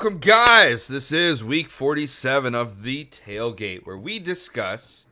[0.00, 0.86] Welcome, guys.
[0.86, 5.06] This is week 47 of the Tailgate, where we discuss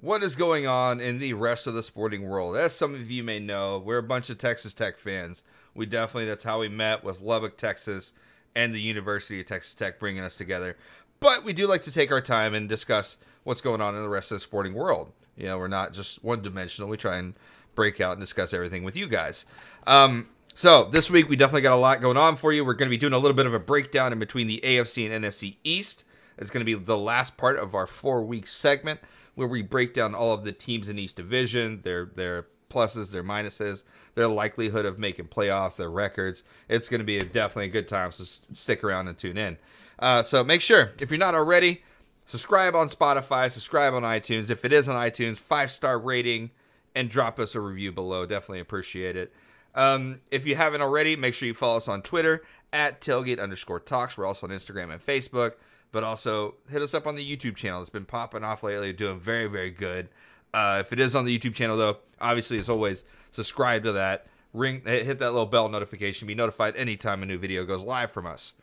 [0.00, 2.56] what is going on in the rest of the sporting world.
[2.56, 5.42] As some of you may know, we're a bunch of Texas Tech fans.
[5.74, 8.14] We definitely, that's how we met, was Lubbock, Texas,
[8.56, 10.78] and the University of Texas Tech bringing us together.
[11.20, 14.08] But we do like to take our time and discuss what's going on in the
[14.08, 15.12] rest of the sporting world.
[15.36, 16.88] You know, we're not just one dimensional.
[16.88, 17.34] We try and
[17.74, 19.44] break out and discuss everything with you guys.
[19.86, 20.28] Um,
[20.58, 22.64] so this week we definitely got a lot going on for you.
[22.64, 25.08] We're going to be doing a little bit of a breakdown in between the AFC
[25.08, 26.02] and NFC East.
[26.36, 28.98] It's going to be the last part of our four week segment
[29.36, 33.22] where we break down all of the teams in each division, their their pluses, their
[33.22, 33.84] minuses,
[34.16, 36.42] their likelihood of making playoffs, their records.
[36.68, 38.10] It's going to be a, definitely a good time.
[38.10, 39.58] So stick around and tune in.
[39.96, 41.84] Uh, so make sure if you're not already,
[42.26, 44.50] subscribe on Spotify, subscribe on iTunes.
[44.50, 46.50] If it is on iTunes, five star rating
[46.96, 48.26] and drop us a review below.
[48.26, 49.32] Definitely appreciate it.
[49.74, 53.80] Um, if you haven't already, make sure you follow us on Twitter at tailgate underscore
[53.80, 54.18] talks.
[54.18, 55.52] We're also on Instagram and Facebook,
[55.92, 57.80] but also hit us up on the YouTube channel.
[57.80, 60.08] It's been popping off lately, doing very, very good.
[60.52, 64.26] Uh, if it is on the YouTube channel, though, obviously, as always, subscribe to that.
[64.54, 66.26] Ring, hit that little bell notification.
[66.26, 68.54] Be notified anytime a new video goes live from us.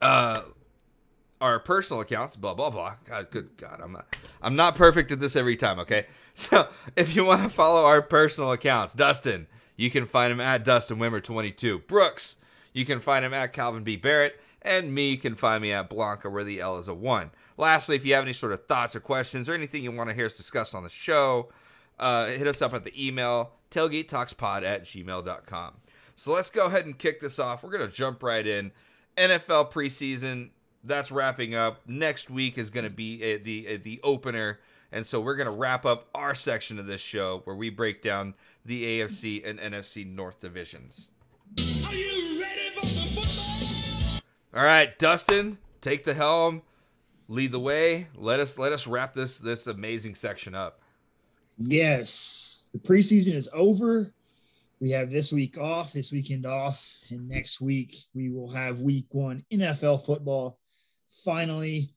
[0.00, 0.40] Uh,
[1.40, 2.94] our personal accounts, blah blah blah.
[3.04, 5.78] God, good God, I'm not, I'm not perfect at this every time.
[5.80, 10.40] Okay, so if you want to follow our personal accounts, Dustin, you can find him
[10.40, 11.80] at Dustin Wimmer 22.
[11.80, 12.36] Brooks,
[12.72, 13.96] you can find him at Calvin B.
[13.96, 14.40] Barrett.
[14.62, 17.30] And me, you can find me at Blanca, where the L is a 1.
[17.58, 20.14] Lastly, if you have any sort of thoughts or questions or anything you want to
[20.14, 21.50] hear us discuss on the show,
[21.98, 25.74] uh, hit us up at the email tailgatetalkspod at gmail.com.
[26.14, 27.62] So let's go ahead and kick this off.
[27.62, 28.72] We're going to jump right in.
[29.18, 30.50] NFL preseason,
[30.82, 31.80] that's wrapping up.
[31.86, 34.60] Next week is going to be uh, the uh, the opener
[34.94, 38.00] and so we're going to wrap up our section of this show where we break
[38.00, 41.08] down the AFC and NFC North divisions.
[41.58, 44.20] Are you ready for the football?
[44.54, 46.62] All right, Dustin, take the helm,
[47.28, 48.08] lead the way.
[48.14, 50.80] Let us let us wrap this this amazing section up.
[51.58, 54.12] Yes, the preseason is over.
[54.80, 59.06] We have this week off, this weekend off, and next week we will have week
[59.10, 60.58] one NFL football.
[61.24, 61.94] Finally,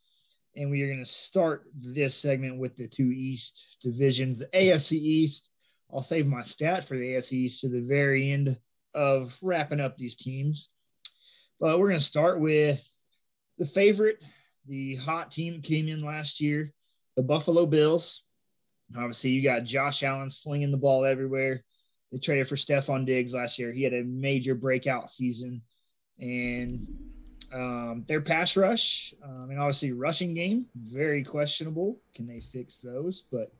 [0.55, 4.39] and we are going to start this segment with the two East divisions.
[4.39, 5.49] The AFC East,
[5.93, 8.57] I'll save my stat for the AFC East to the very end
[8.93, 10.69] of wrapping up these teams.
[11.59, 12.85] But we're going to start with
[13.57, 14.23] the favorite,
[14.67, 16.71] the hot team came in last year,
[17.15, 18.23] the Buffalo Bills.
[18.95, 21.63] Obviously, you got Josh Allen slinging the ball everywhere.
[22.11, 23.71] They traded for Stefon Diggs last year.
[23.71, 25.61] He had a major breakout season.
[26.19, 26.87] And
[27.53, 31.99] um, their pass rush, um, and obviously rushing game, very questionable.
[32.15, 33.21] Can they fix those?
[33.21, 33.51] But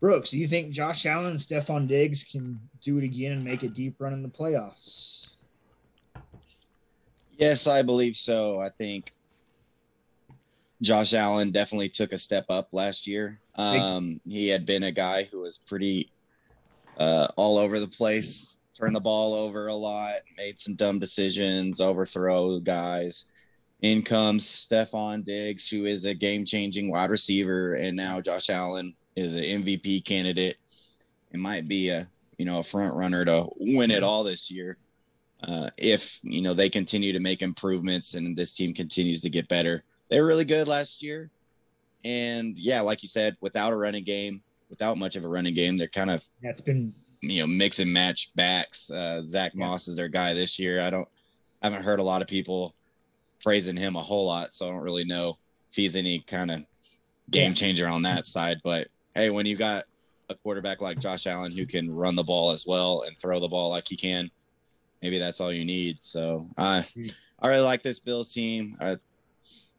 [0.00, 3.62] Brooks, do you think Josh Allen and Stefon Diggs can do it again and make
[3.62, 5.34] a deep run in the playoffs?
[7.36, 8.58] Yes, I believe so.
[8.60, 9.12] I think
[10.80, 13.38] Josh Allen definitely took a step up last year.
[13.56, 16.10] Um, he had been a guy who was pretty
[16.98, 21.80] uh, all over the place turned the ball over a lot, made some dumb decisions,
[21.80, 23.26] overthrow guys.
[23.82, 28.94] In comes Stefon Diggs, who is a game changing wide receiver, and now Josh Allen
[29.16, 30.56] is an MVP candidate.
[31.32, 34.78] It might be a you know a front runner to win it all this year.
[35.42, 39.48] Uh, if you know they continue to make improvements and this team continues to get
[39.48, 39.84] better.
[40.08, 41.30] They were really good last year,
[42.04, 45.76] and yeah, like you said, without a running game, without much of a running game,
[45.76, 48.90] they're kind of yeah, it's been you know mix and match backs.
[48.90, 49.66] Uh, Zach yeah.
[49.66, 50.80] Moss is their guy this year.
[50.80, 51.08] I don't
[51.62, 52.74] I haven't heard a lot of people
[53.42, 56.60] praising him a whole lot, so I don't really know if he's any kind of
[57.30, 58.58] game changer on that side.
[58.64, 59.84] But hey, when you got
[60.28, 63.48] a quarterback like Josh Allen who can run the ball as well and throw the
[63.48, 64.30] ball like he can,
[65.02, 66.02] maybe that's all you need.
[66.02, 66.84] So I
[67.40, 68.76] I really like this Bills team.
[68.80, 69.00] I've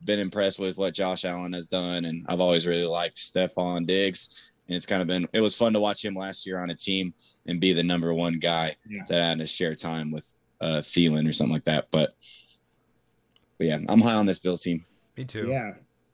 [0.03, 4.51] been impressed with what Josh Allen has done, and I've always really liked Stefon Diggs
[4.71, 6.75] and it's kind of been it was fun to watch him last year on a
[6.75, 7.13] team
[7.45, 9.01] and be the number one guy yeah.
[9.09, 11.87] that had to share time with uh Thielen or something like that.
[11.91, 12.15] But
[13.57, 14.85] but yeah, I'm high on this Bills team.
[15.17, 15.47] Me too.
[15.49, 15.73] Yeah.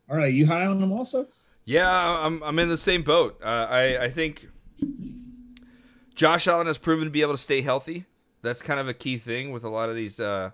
[0.09, 1.27] All right, you high on them also?
[1.67, 3.41] Yeah, I'm I'm in the same boat.
[3.43, 4.47] Uh, I I think
[6.15, 8.05] Josh Allen has proven to be able to stay healthy.
[8.41, 10.51] That's kind of a key thing with a lot of these uh,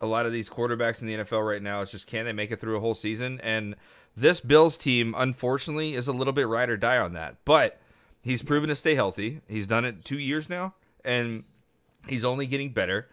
[0.00, 1.80] a lot of these quarterbacks in the NFL right now.
[1.80, 3.40] It's just can they make it through a whole season?
[3.42, 3.74] And
[4.16, 7.38] this Bills team, unfortunately, is a little bit ride or die on that.
[7.44, 7.80] But
[8.22, 9.40] he's proven to stay healthy.
[9.48, 11.42] He's done it two years now, and
[12.06, 13.08] he's only getting better.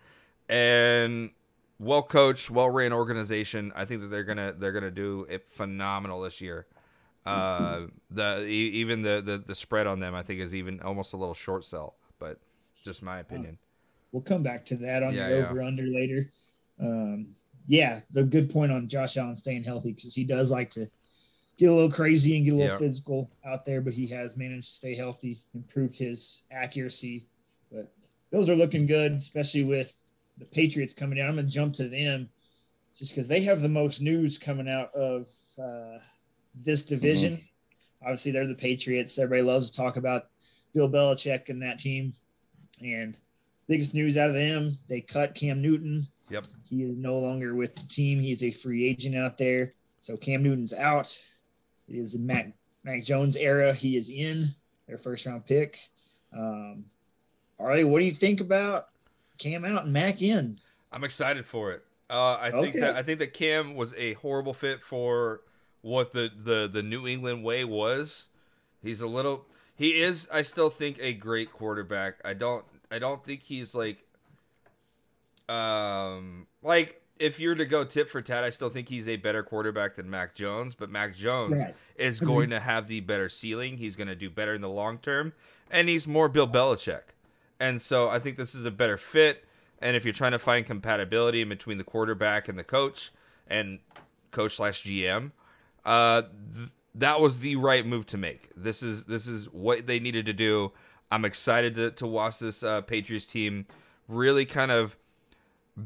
[0.47, 1.31] And
[1.79, 3.74] well coached, well ran organization.
[3.75, 6.68] I think that they're gonna they're gonna do it phenomenal this year.
[7.25, 11.17] Uh, the even the, the the spread on them, I think, is even almost a
[11.17, 12.39] little short sell, but
[12.83, 13.57] just my opinion.
[14.11, 15.49] We'll come back to that on Yeah, the yeah.
[15.49, 16.31] over under later.
[16.79, 17.35] Um,
[17.67, 20.87] yeah, the good point on Josh Allen staying healthy because he does like to
[21.57, 22.77] get a little crazy and get a little Yeah.
[22.77, 27.27] physical out there, but he has managed to stay healthy, improved his accuracy.
[27.71, 27.91] But
[28.31, 29.95] those are looking good, especially with
[30.37, 31.25] the Patriots coming in.
[31.25, 32.29] I'm going to jump to them
[32.97, 35.27] just because they have the most news coming out of
[35.57, 35.99] uh,
[36.55, 37.44] this division.
[38.01, 39.17] Obviously, they're the Patriots.
[39.17, 40.27] Everybody loves to talk about
[40.73, 42.13] Bill Belichick and that team.
[42.81, 43.17] And
[43.67, 46.07] biggest news out of them, they cut Cam Newton.
[46.29, 46.47] Yep.
[46.69, 48.19] He is no longer with the team.
[48.19, 49.73] He's a free agent out there.
[50.00, 51.17] So Cam Newton's out.
[51.88, 52.51] It is the Mac,
[52.83, 53.73] Mac Jones era.
[53.73, 54.53] He is in
[54.88, 55.79] their first round pick.
[56.35, 56.85] Um,
[57.59, 58.89] Arlie, what do you think about
[59.38, 60.59] Cam out and Mac in?
[60.91, 61.83] I'm excited for it.
[62.09, 62.79] Uh, I think Okay.
[62.81, 65.41] that I think that Cam was a horrible fit for
[65.83, 68.27] what the, the the New England way was.
[68.81, 69.45] He's a little.
[69.75, 70.27] He is.
[70.33, 72.15] I still think a great quarterback.
[72.25, 72.65] I don't.
[72.89, 74.03] I don't think he's like.
[75.50, 79.44] Um, like if you're to go tip for tat, I still think he's a better
[79.44, 80.74] quarterback than Mac Jones.
[80.75, 81.75] But Mac Jones Right.
[81.95, 82.33] is Agreed.
[82.33, 83.77] going to have the better ceiling.
[83.77, 85.33] He's going to do better in the long term,
[85.69, 87.03] and he's more Bill Belichick.
[87.59, 89.44] And so I think this is a better fit.
[89.81, 93.12] And if you're trying to find compatibility in between the quarterback and the coach,
[93.47, 93.79] and
[94.31, 95.31] coach slash GM,
[95.85, 96.24] uh,
[96.56, 98.50] th- that was the right move to make.
[98.56, 100.71] This is this is what they needed to do.
[101.12, 103.65] I'm excited to, to watch this uh, Patriots team
[104.07, 104.97] really kind of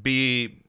[0.02, 0.64] be.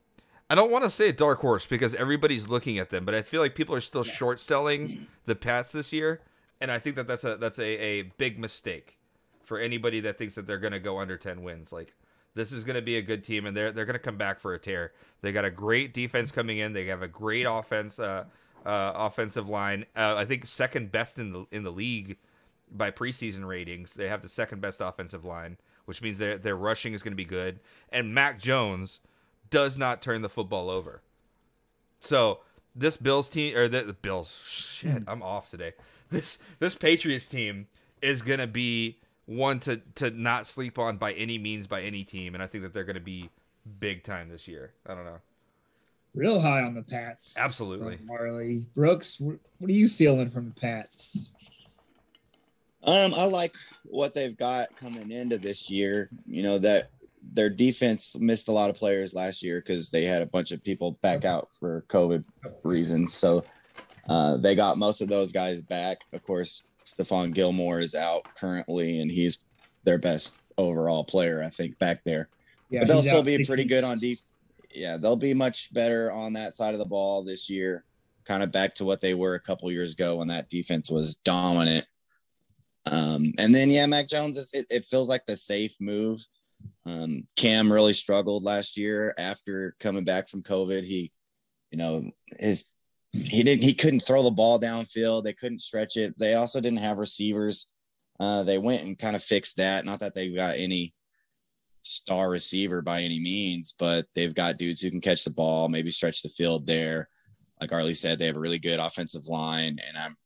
[0.51, 3.21] I don't want to say a dark horse because everybody's looking at them, but I
[3.21, 6.23] feel like people are still short selling the Pats this year,
[6.61, 8.99] and I think that that's a that's a, a big mistake
[9.49, 11.73] for anybody that thinks that they're going to go under 10 wins.
[11.73, 11.95] Like
[12.35, 14.41] this is going to be a good team and they're they're going to come back
[14.41, 14.93] for a tear.
[15.23, 16.75] They got a great defense coming in.
[16.75, 18.25] They have a great offense uh,
[18.69, 19.87] uh, offensive line.
[19.97, 22.19] Uh, I think second best in the in the league
[22.71, 23.95] by preseason ratings.
[23.95, 25.57] They have the second best offensive line,
[25.87, 27.61] which means their their rushing is going to be good.
[27.89, 29.01] And Mac Jones
[29.49, 31.01] does not turn the football over.
[31.99, 32.41] So
[32.75, 35.73] this Bills team or the, the Bills, shit, I'm off today.
[36.11, 37.69] This this Patriots team
[38.01, 42.35] is gonna be one to to not sleep on by any means by any team,
[42.35, 43.31] and I think that they're gonna be
[43.81, 44.73] big time this year.
[44.87, 45.21] I don't know.
[46.15, 47.37] Real high on the Pats.
[47.39, 47.99] Absolutely.
[48.05, 51.31] Marley Brooks, what are you feeling from the Pats?
[52.83, 56.09] Um, I like what they've got coming into this year.
[56.27, 56.91] You know that
[57.33, 60.63] their defense missed a lot of players last year because they had a bunch of
[60.63, 62.25] people back out for COVID
[62.63, 63.13] reasons.
[63.13, 63.45] So
[64.09, 66.03] uh, they got most of those guys back.
[66.13, 69.45] Of course, Stephon Gilmore is out currently, and he's
[69.85, 72.29] their best overall player, I think, back there.
[72.71, 74.21] Yeah, but they'll still out be pretty good on deep.
[74.75, 77.85] Yeah, they'll be much better on that side of the ball this year.
[78.25, 81.17] Kind of back to what they were a couple years ago when that defense was
[81.17, 81.87] dominant.
[82.87, 86.21] Um, and then yeah, Mac Jones it, it feels like the safe move.
[86.87, 90.85] Um, Cam really struggled last year after coming back from COVID.
[90.85, 91.13] He,
[91.71, 92.67] you know, his
[93.13, 95.25] he didn't he couldn't throw the ball downfield.
[95.25, 96.19] They couldn't stretch it.
[96.19, 97.67] They also didn't have receivers.
[98.21, 99.85] Uh, they went and kind of fixed that.
[99.85, 100.95] Not that they got any
[101.89, 105.91] star receiver by any means, but they've got dudes who can catch the ball, maybe
[105.91, 107.09] stretch the field there.
[107.61, 110.17] Like Arlie said, they have a really good offensive line, and I'm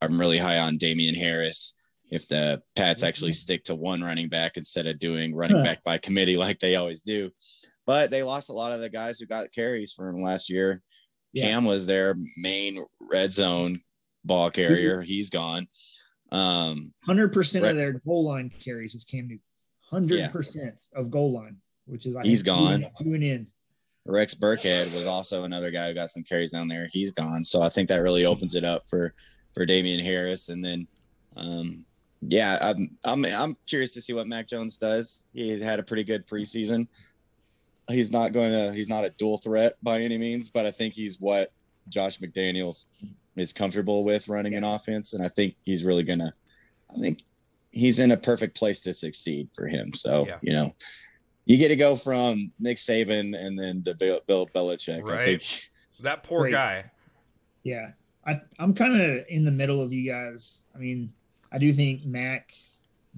[0.00, 1.74] I'm really high on Damien Harris.
[2.10, 5.98] If the Pats actually stick to one running back instead of doing running back by
[5.98, 7.30] committee like they always do,
[7.86, 10.82] but they lost a lot of the guys who got carries for him last year.
[11.32, 11.44] Yeah.
[11.44, 13.82] Cam was their main red zone
[14.24, 15.02] ball carrier.
[15.02, 15.66] He's gone.
[16.30, 19.40] Um, Hundred percent of their goal line carries was Cam Newton.
[19.90, 22.86] Hundred percent of goal line, which is I He's gone.
[23.02, 23.48] Doing in.
[24.04, 26.88] Rex Burkhead was also another guy who got some carries down there.
[26.90, 29.14] He's gone, so I think that really opens it up for
[29.54, 30.48] for Damien Harris.
[30.48, 30.86] And then,
[31.36, 31.84] um,
[32.22, 35.26] yeah, I'm I'm I'm curious to see what Mac Jones does.
[35.32, 36.88] He had a pretty good preseason.
[37.88, 40.94] He's not going to he's not a dual threat by any means, but I think
[40.94, 41.48] he's what
[41.88, 42.86] Josh McDaniels
[43.36, 46.34] is comfortable with running an offense, and I think he's really gonna.
[46.90, 47.22] I think
[47.70, 49.92] he's in a perfect place to succeed for him.
[49.92, 50.38] So Yeah.
[50.42, 50.74] you know,
[51.44, 54.98] you get to go from Nick Saban and then to Bill, Bill Belichick.
[54.98, 55.24] I Right.
[55.42, 55.70] think
[56.02, 56.52] That poor Great.
[56.52, 56.90] guy.
[57.64, 57.90] Yeah,
[58.24, 60.64] I, I'm kind of in the middle of you guys.
[60.74, 61.12] I mean,
[61.50, 62.52] I do think Mac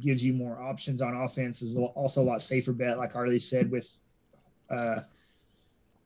[0.01, 1.61] gives you more options on offense.
[1.63, 3.89] Is also a lot safer bet, like Arlie said, with
[4.71, 5.01] uh,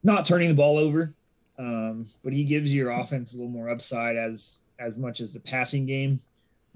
[0.02, 1.14] not turning the ball over.
[1.58, 5.40] Um, but he gives your offense a little more upside as as much as the
[5.40, 6.20] passing game.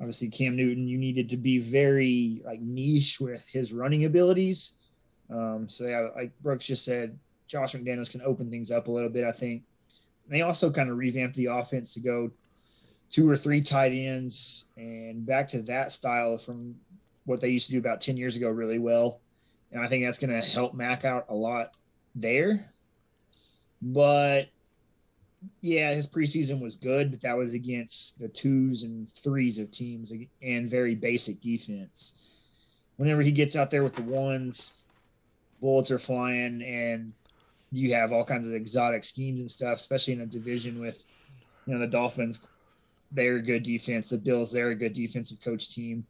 [0.00, 4.73] Obviously, Cam Newton, you needed to be very like niche with his running abilities.
[5.31, 9.09] Um, so yeah, like Brooks just said, Josh McDaniels can open things up a little
[9.09, 9.25] bit.
[9.25, 9.62] I think
[10.28, 12.31] they also kind of revamped the offense to go
[13.11, 16.76] two or three tight ends and back to that style from
[17.25, 19.21] what they used to do about 10 years ago really well.
[19.73, 21.73] And I think that's going to help Mac out a lot
[22.14, 22.71] there.
[23.81, 24.49] But
[25.61, 30.12] yeah, his preseason was good, but that was against the twos and threes of teams
[30.42, 32.14] and very basic defense.
[32.97, 34.73] Whenever he gets out there with the ones,
[35.61, 37.12] bullets are flying and
[37.71, 41.02] you have all kinds of exotic schemes and stuff, especially in a division with
[41.66, 42.40] you know the Dolphins.
[43.12, 44.09] They're a good defense.
[44.11, 46.07] The Bills, they're a good defensive coach team.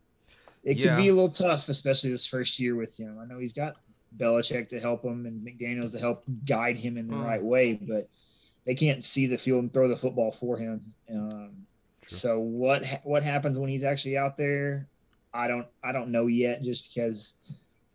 [0.65, 0.97] It could Yeah.
[0.97, 3.19] be a little tough, especially this first year with him.
[3.21, 3.77] I know he's got
[4.17, 7.25] Belichick to help him and McDaniels to help guide him in the Mm.
[7.25, 8.09] right way, but
[8.69, 10.93] they can't see the field and throw the football for him.
[11.11, 11.67] Um,
[12.07, 14.87] so what ha- what happens when he's actually out there?
[15.33, 17.33] I don't I don't know yet, just because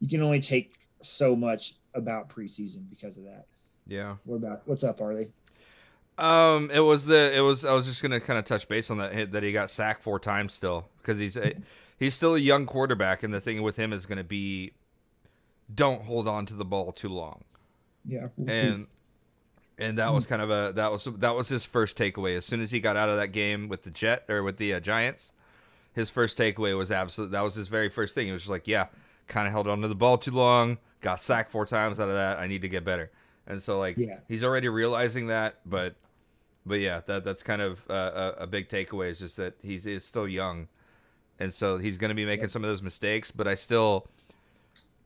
[0.01, 3.46] you can only take so much about preseason because of that.
[3.86, 4.15] Yeah.
[4.24, 5.32] What about what's up, Arlie?
[6.18, 8.98] Um, it was the it was I was just gonna kind of touch base on
[8.98, 11.53] that hit that he got sacked four times still because he's a,
[12.00, 14.72] he's still a young quarterback and the thing with him is gonna be
[15.74, 17.44] don't hold on to the ball too long
[18.08, 18.86] Yeah, we'll see.
[19.77, 22.62] And that was kind of a that was that was his first takeaway as soon
[22.62, 25.32] as he got out of that game with the Jet or with the uh, Giants,
[25.94, 28.27] his first takeaway was absolute that was his very first thing.
[28.27, 28.88] He was just like, yeah,
[29.27, 32.15] kind of held on to the ball too long, got sacked four times out of
[32.15, 32.38] that.
[32.39, 33.12] I need to get better.
[33.48, 34.20] And so like Yeah.
[34.27, 35.96] he's already realizing that, but
[36.65, 39.86] but yeah, that that's kind of uh, a, a big takeaway is just that he's
[39.86, 40.70] is still young,
[41.39, 43.32] and so he's going to be making some of those mistakes.
[43.32, 44.08] But I still,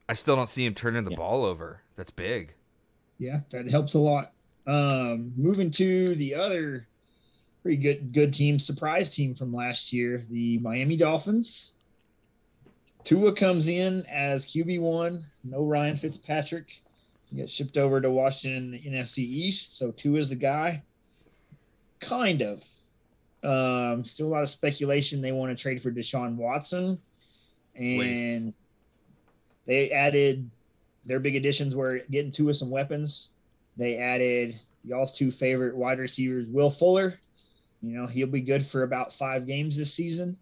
[0.07, 1.17] I still don't see him turning the Yeah.
[1.17, 1.81] ball over.
[1.95, 2.53] That's big.
[3.17, 4.33] yeah, that helps a lot.
[4.67, 6.87] Um, moving to the other
[7.63, 11.73] pretty good good team, surprise team from last year, the Miami Dolphins.
[13.03, 15.25] Tua comes in as QB one.
[15.43, 16.81] No Ryan Fitzpatrick.
[17.29, 19.77] He gets shipped over to Washington in the NFC East.
[19.77, 20.83] So Tua's the guy.
[22.01, 22.63] Kind of.
[23.43, 25.21] Um, still a lot of speculation.
[25.21, 26.99] They want to trade for Deshaun Watson,
[27.75, 28.53] and Waste.
[29.65, 30.49] they added
[31.05, 33.29] their big additions were getting Tua some weapons.
[33.77, 37.19] They added y'all's two favorite wide receivers, Will Fuller.
[37.81, 40.37] You know, he'll be good for about five games this season.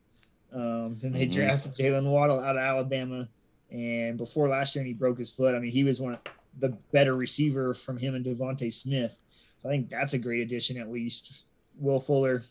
[0.53, 1.33] Um, then they Mhm.
[1.33, 3.27] drafted Jaylen Waddle out of Alabama.
[3.71, 5.53] And before last year, and he broke his foot.
[5.53, 6.19] I mean, he was one of
[6.57, 9.19] the better receiver from him and DeVonta Smith.
[9.57, 11.43] So I think that's a great addition, at least.
[11.77, 12.45] Will Fuller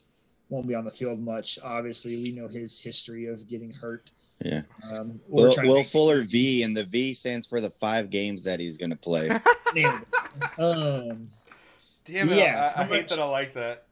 [0.50, 1.58] won't be on the field much.
[1.62, 4.10] Obviously, we know his history of getting hurt.
[4.44, 4.62] Yeah.
[4.92, 8.60] Um, Will, Will make- Fuller V, and the V stands for the five games that
[8.60, 9.30] he's going to play.
[10.58, 11.10] Nailed it.
[11.10, 11.28] Um,
[12.04, 13.86] Damn it, Yeah, I- I hate much- that I like that.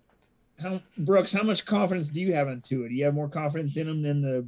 [0.61, 2.89] how Brooks, how much confidence do you have in Tua?
[2.89, 4.47] Do you have more confidence in him than the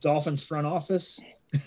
[0.00, 1.20] Dolphins front office?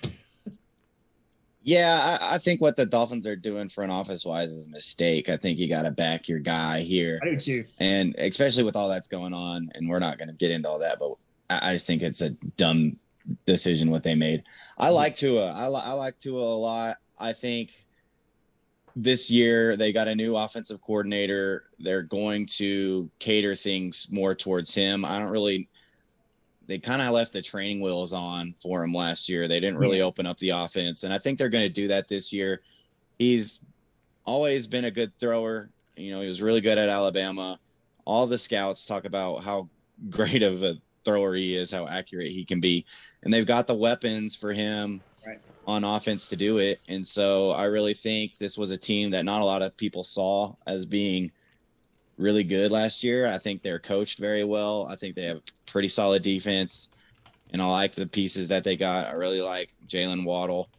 [1.63, 5.29] yeah, I, I think what the Dolphins are doing front office wise is a mistake.
[5.29, 7.19] I think you got to back your guy here.
[7.23, 7.65] I do too.
[7.79, 10.79] and especially with all that's going on and we're not going to get into all
[10.79, 11.15] that but
[11.49, 12.97] I, I just think it's a dumb
[13.47, 14.43] decision what they made
[14.77, 17.71] i like tua I, li- I like tua a lot i think
[18.95, 24.73] this year they got a new offensive coordinator they're going to cater things more towards
[24.73, 25.67] him i don't really
[26.67, 30.01] they kind of left the training wheels on for him last year they didn't really
[30.01, 32.61] open up the offense and i think they're going to do that this year
[33.19, 33.59] he's
[34.25, 37.59] always been a good thrower you know, he was really good at Alabama.
[38.05, 39.69] All the scouts talk about how
[40.09, 42.85] great of a thrower he is, how accurate he can be.
[43.23, 45.01] And they've got the weapons for him.
[45.65, 46.79] On offense to do it.
[46.87, 50.03] And so I really think this was a team that not a lot of people
[50.03, 51.31] saw as being
[52.17, 53.25] really good last year.
[53.25, 54.87] I think they're coached very well.
[54.87, 56.89] I think they have pretty solid defense.
[57.51, 59.07] And I like the pieces that they got.
[59.07, 60.69] I really like Jaylen Waddle.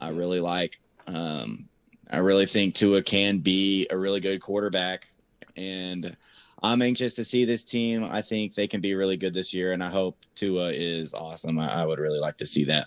[0.00, 1.68] I really like um,
[2.10, 5.08] I really think Tua can be a really good quarterback,
[5.56, 6.16] and
[6.62, 8.04] I'm anxious to see this team.
[8.04, 11.58] I think they can be really good this year, and I hope Tua is awesome.
[11.58, 12.86] I, I would really like to see that.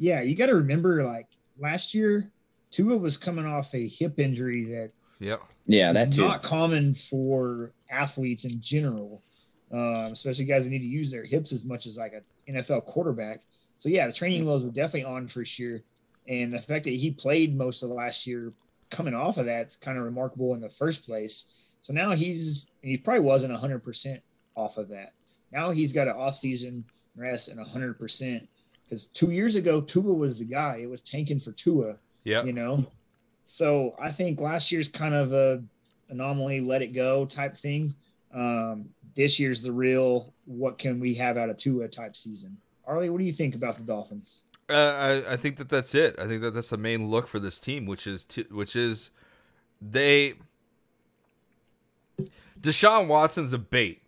[0.00, 1.28] Yeah, you got to remember, like
[1.58, 2.30] last year,
[2.70, 5.42] Tua was coming off a hip injury that Yep.
[5.66, 6.26] Yeah, that is too.
[6.26, 9.22] not common for athletes in general,
[9.70, 12.22] um, especially guys that need to use their hips as much as like an
[12.56, 13.42] NFL quarterback.
[13.78, 15.80] So yeah, the training wheels were definitely on for sure,
[16.26, 18.52] and the fact that he played most of last year
[18.90, 21.46] coming off of that's kind of remarkable in the first place.
[21.82, 24.22] So now he's he probably wasn't hundred percent
[24.56, 25.12] off of that.
[25.52, 28.48] Now he's got an off season rest and hundred percent
[28.90, 30.78] because two years ago Tua was the guy.
[30.82, 31.96] It was tanking for Tua.
[32.24, 32.42] Yeah.
[32.42, 32.78] You know.
[33.46, 35.62] So I think last year's kind of a
[36.08, 37.94] anomaly, let it go type thing.
[38.34, 42.58] Um, this year's the real what can we have out of Tua type season.
[42.84, 44.42] Arlie, what do you think about the Dolphins?
[44.68, 46.18] Uh, I, I think that that's it.
[46.18, 49.10] I think that that's the main look for this team, which is to, which is
[49.80, 50.34] they
[52.60, 54.02] Deshaun Watson's a bait.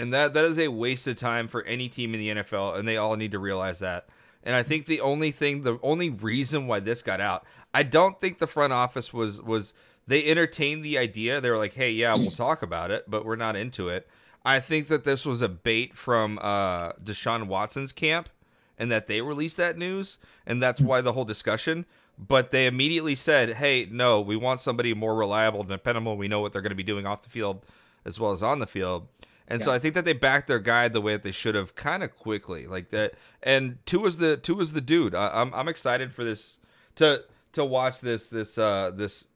[0.00, 2.88] And that that is a waste of time for any team in the NFL, and
[2.88, 4.08] they all need to realize that.
[4.42, 8.18] And I think the only thing, the only reason why this got out, I don't
[8.18, 9.74] think the front office was was
[10.06, 11.40] they entertained the idea.
[11.40, 14.08] They were like, "Hey, yeah, we'll talk about it, but we're not into it."
[14.42, 18.30] I think that this was a bait from uh, Deshaun Watson's camp,
[18.78, 20.16] and that they released that news,
[20.46, 21.84] and that's why the whole discussion.
[22.18, 26.16] But they immediately said, "Hey, no, we want somebody more reliable dependable.
[26.16, 27.66] We know what they're going to be doing off the field
[28.06, 29.06] as well as on the field."
[29.50, 31.74] And so I think that they backed their guy the way that they should have,
[31.74, 33.14] kind of quickly, like that.
[33.42, 35.14] And Tua was the Tua was the dude.
[35.14, 36.58] I, I'm I'm excited for this
[36.96, 39.26] to to watch this this uh this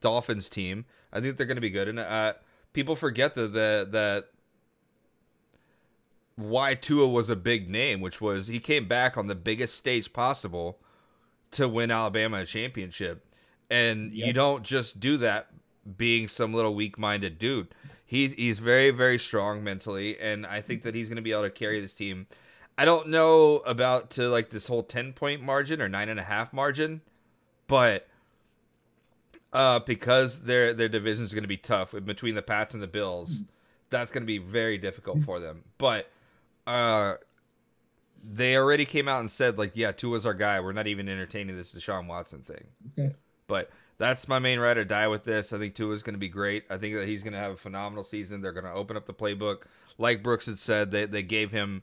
[0.00, 0.84] Dolphins team.
[1.12, 1.88] I think they're going to be good.
[1.88, 2.34] And uh,
[2.72, 4.28] people forget that the, that
[6.36, 10.12] why Tua was a big name, which was he came back on the biggest stage
[10.12, 10.78] possible
[11.52, 13.24] to win Alabama a championship.
[13.70, 14.26] And Yep.
[14.26, 15.50] you don't just do that
[15.96, 17.68] being some little weak-minded dude.
[18.12, 21.44] He's he's very very strong mentally, and I think that he's going to be able
[21.44, 22.26] to carry this team.
[22.76, 26.22] I don't know about to like this whole ten point margin or nine and a
[26.22, 27.00] half margin,
[27.68, 28.06] but
[29.50, 32.86] uh, because their their division is going to be tough between the Pats and the
[32.86, 33.44] Bills,
[33.88, 35.64] that's going to be very difficult for them.
[35.78, 36.10] But
[36.66, 37.14] uh,
[38.22, 40.60] they already came out and said like, yeah, Tua Tua's our guy.
[40.60, 42.66] We're not even entertaining this Deshaun Watson thing.
[42.92, 43.14] Okay.
[43.46, 43.70] But
[44.02, 45.52] that's my main ride or die with this.
[45.52, 46.64] I think Tua is going to be great.
[46.68, 48.40] I think that he's going to have a phenomenal season.
[48.40, 49.62] They're going to open up the playbook,
[49.96, 50.90] like Brooks had said.
[50.90, 51.82] They they gave him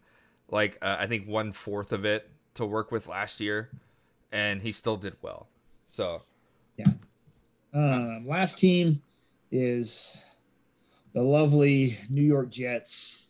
[0.50, 3.70] like uh, I think one fourth of it to work with last year,
[4.34, 5.48] and he still did well.
[5.88, 6.24] So
[7.72, 9.02] Um, last team
[9.52, 10.18] is
[11.14, 13.28] the lovely New York Jets.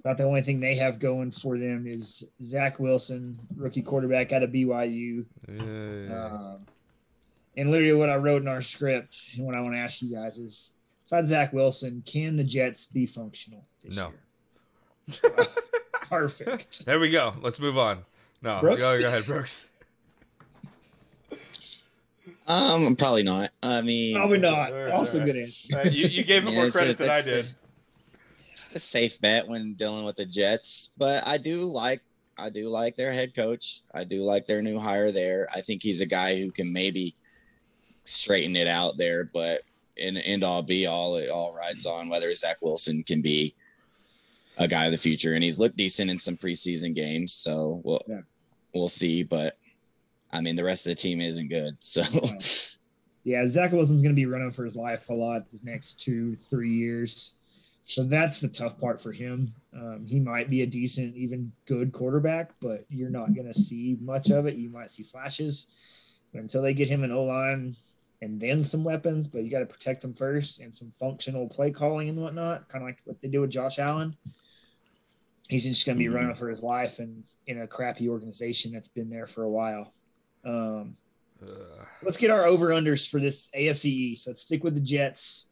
[0.00, 4.44] About the only thing they have going for them is Zach Wilson, rookie quarterback out
[4.44, 5.26] of BYU.
[5.48, 6.66] uh, Um,
[7.56, 10.14] and literally, what I wrote in our script and what I want to ask you
[10.14, 10.72] guys is
[11.04, 14.12] besides Zach Wilson, can the Jets be functional this No.
[15.08, 15.30] year?
[16.08, 16.84] Perfect.
[16.86, 17.34] there we go.
[17.40, 18.04] Let's move on.
[18.42, 18.80] No, Brooks?
[18.82, 19.68] go, go ahead, Brooks.
[22.46, 23.50] Um, probably not.
[23.62, 24.72] I mean, Probably not.
[24.72, 25.26] All right, Also, all right.
[25.32, 25.78] good answer.
[25.78, 27.56] Uh, you, you gave him Yeah, more it's a- credit than I that's- did.
[28.52, 32.00] it's a safe bet when dealing with the Jets, but I do like
[32.38, 33.80] I do like their head coach.
[33.94, 35.48] I do like their new hire there.
[35.54, 37.16] I think he's a guy who can maybe
[38.06, 39.62] straighten it out there, but
[39.96, 43.54] in the end all be all, it all rides on whether Zach Wilson can be
[44.58, 45.34] a guy of the future.
[45.34, 48.22] And he's looked decent in some preseason games, so we'll Yeah.
[48.74, 49.22] we'll see.
[49.22, 49.58] But
[50.32, 52.02] I mean, the rest of the team isn't good, so
[53.24, 56.36] Yeah, Zach Wilson's going to be running for his life a lot the next two,
[56.48, 57.32] three years.
[57.84, 59.54] So that's the tough part for him.
[59.72, 63.96] Um, he might be a decent, even good quarterback, but you're not going to see
[64.00, 64.56] much of it.
[64.56, 65.66] You might see flashes,
[66.32, 67.76] but until they get him an O line
[68.22, 71.70] and then some weapons, but you got to protect them first and some functional play
[71.70, 74.16] calling and whatnot, kind of like what they do with Josh Allen.
[75.48, 76.14] He's just going to be Mhm.
[76.14, 79.92] running for his life and in a crappy organization that's been there for a while.
[80.44, 80.96] Um,
[81.44, 81.54] so
[82.02, 84.26] let's get our over unders for this AFC East.
[84.26, 85.46] Let's stick with the Jets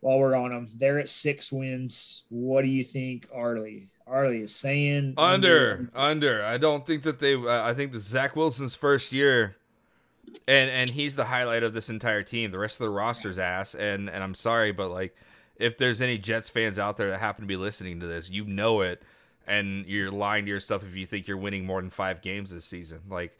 [0.00, 0.68] while we're on them.
[0.76, 2.24] They're at six wins.
[2.28, 3.88] What do you think, Arlie?
[4.06, 6.44] Arlie is saying Under, under.
[6.44, 7.34] I don't think that they.
[7.34, 9.56] Uh, I think that Zach Wilson's first year,
[10.46, 12.50] and and he's the highlight of this entire team.
[12.50, 13.74] The rest of the roster's ass.
[13.74, 15.14] And and I'm sorry, but like,
[15.56, 18.44] if there's any Jets fans out there that happen to be listening to this, you
[18.44, 19.02] know it,
[19.46, 22.64] and you're lying to yourself if you think you're winning more than five games this
[22.64, 23.00] season.
[23.08, 23.36] Like,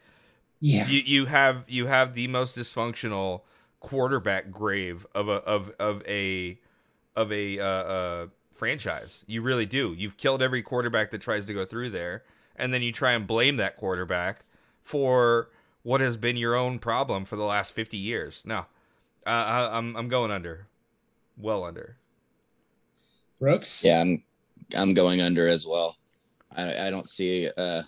[0.61, 0.87] Yeah.
[0.87, 3.43] you you have you have the most dysfunctional
[3.81, 6.59] quarterback grave of a of of a
[7.17, 9.25] of a uh, uh, franchise.
[9.27, 9.95] You really do.
[9.97, 12.23] You've killed every quarterback that tries to go through there,
[12.57, 14.45] and then you try and blame that quarterback
[14.83, 15.49] for
[15.83, 18.43] what has been your own problem for the last fifty years.
[18.45, 18.59] No,
[19.27, 20.67] uh, I, I'm I'm going under,
[21.37, 21.97] well under.
[23.39, 23.83] Brooks?
[23.85, 24.23] yeah, I'm
[24.77, 25.97] I'm going under as well.
[26.55, 27.83] I, I don't see uh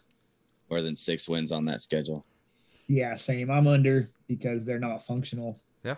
[0.70, 2.24] more than six wins on that schedule.
[2.88, 3.50] Yeah, same.
[3.50, 5.58] I'm under because they're not functional.
[5.84, 5.96] Yeah.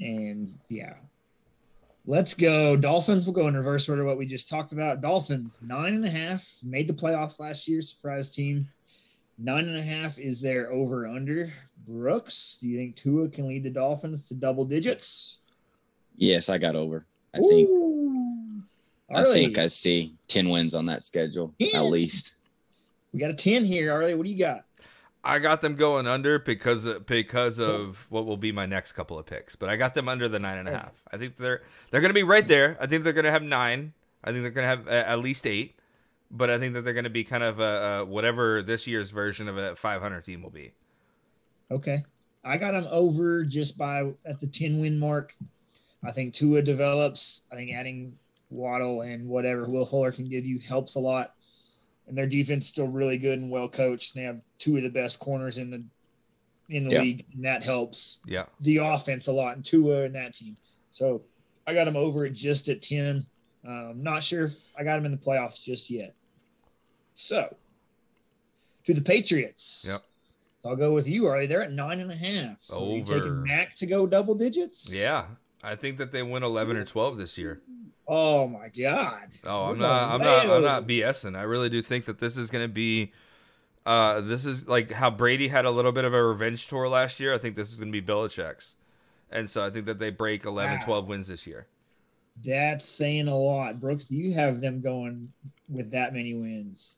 [0.00, 0.94] And yeah.
[2.06, 2.74] Let's go.
[2.74, 3.26] Dolphins.
[3.26, 5.02] We'll go in reverse order what we just talked about.
[5.02, 8.68] Dolphins, nine and a half, made the playoffs last year, surprise team.
[9.38, 11.52] Nine and a half is their over under.
[11.86, 15.38] Brooks, do you think Tua can lead the Dolphins to double digits?
[16.16, 17.06] Yes, I got over.
[17.32, 18.62] I think Ooh.
[19.10, 22.34] I think I see ten wins on that schedule at least.
[23.12, 23.92] we got a 10 here.
[23.92, 24.64] Arlie, what do you got?
[25.24, 29.18] I got them going under because of, because of what will be my next couple
[29.18, 30.74] of picks, but I got them under the nine and a oh.
[30.74, 31.02] half.
[31.12, 32.76] I think they're they're going to be right there.
[32.80, 33.92] I think they're going to have nine.
[34.22, 35.77] I think they're going to have at least eight,
[36.30, 39.10] but I think that they're going to be kind of a, a whatever this year's
[39.10, 40.72] version of a 500 team will be.
[41.70, 42.04] Okay.
[42.44, 45.34] I got them over just by at the 10 win mark.
[46.04, 47.42] I think Tua develops.
[47.52, 48.14] I think adding
[48.50, 51.34] Waddle and whatever Will Fuller can give you helps a lot.
[52.06, 54.14] And their defense is still really good and well coached.
[54.14, 55.84] They have two of the best corners in the
[56.70, 57.00] in the Yeah.
[57.00, 60.56] league, and that helps Yeah, the offense a lot and Tua and that team.
[60.90, 61.22] So
[61.66, 63.26] I got them over at just at 10.
[63.66, 66.14] Um, not sure if I got them in the playoffs just yet.
[67.20, 67.56] So
[68.86, 69.84] to the Patriots.
[69.88, 70.02] Yep.
[70.60, 71.46] So I'll go with you, Arlie.
[71.46, 72.60] They're at nine and a half.
[72.60, 73.14] So are you Over.
[73.18, 74.94] taking Mac to go double digits?
[74.94, 75.26] yeah.
[75.60, 77.60] I think that they win 11 or 12 this year.
[78.06, 79.28] Oh my God.
[79.42, 80.14] Oh, I'm We're not.
[80.14, 80.48] I'm not.
[80.48, 80.86] I'm not.
[80.86, 81.36] BSing.
[81.36, 83.12] I really do think that this is going to be.
[83.84, 87.18] Uh, this is like how Brady had a little bit of a revenge tour last
[87.18, 87.34] year.
[87.34, 88.76] I think this is going to be Belichick's,
[89.32, 90.84] and so I think that they break 11, Wow.
[90.84, 91.66] 12 wins this year.
[92.44, 93.80] That's saying a lot.
[93.80, 95.32] Brooks, do you have them going
[95.68, 96.97] with that many wins?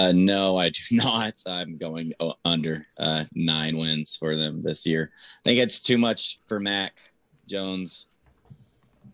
[0.00, 1.42] Uh, no, I do not.
[1.46, 2.12] I'm going
[2.44, 5.10] under uh, nine wins for them this year.
[5.14, 6.94] I think it's too much for Mac
[7.46, 8.06] Jones.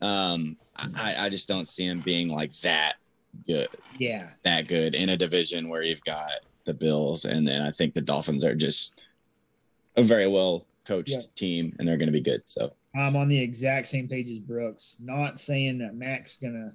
[0.01, 2.95] Um, I, I just don't see him being like that
[3.49, 3.69] good,
[3.99, 4.29] Yeah.
[4.45, 6.31] that good in a division where you've got
[6.67, 9.01] the Bills, and then I think the Dolphins are just
[9.97, 11.21] a very well coached Yeah.
[11.35, 12.43] team, and they're going to be good.
[12.45, 14.99] So I'm on the exact same page as Brooks.
[15.01, 16.75] Not saying that Mac's gonna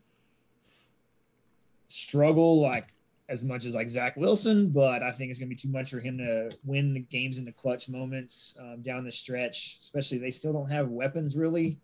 [1.87, 2.87] struggle like
[3.31, 5.99] as much as like Zach Wilson, but I think it's gonna be too much for
[6.01, 9.77] him to win the games in the clutch moments um, down the stretch.
[9.81, 11.79] Especially they still don't have weapons really.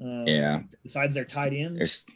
[0.00, 0.62] Um, Yeah.
[0.82, 2.06] Besides their tight ends, there's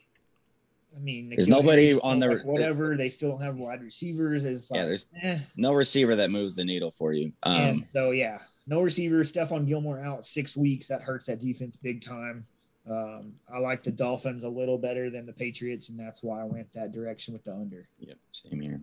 [0.97, 2.97] I mean, there's nobody on their- like, whatever.
[2.97, 4.45] They still don't have wide receivers.
[4.45, 5.39] It's like, Yeah, there's- eh.
[5.57, 7.33] no receiver that moves the needle for you.
[7.45, 9.23] Um, and so yeah, no receiver.
[9.23, 10.89] Stephon Gilmore out six weeks.
[10.89, 12.47] That hurts that defense big time.
[12.91, 16.45] Um, I like the Dolphins a little better than the Patriots, and that's why I
[16.45, 17.89] went that direction with the under.
[17.99, 18.81] yep, same here.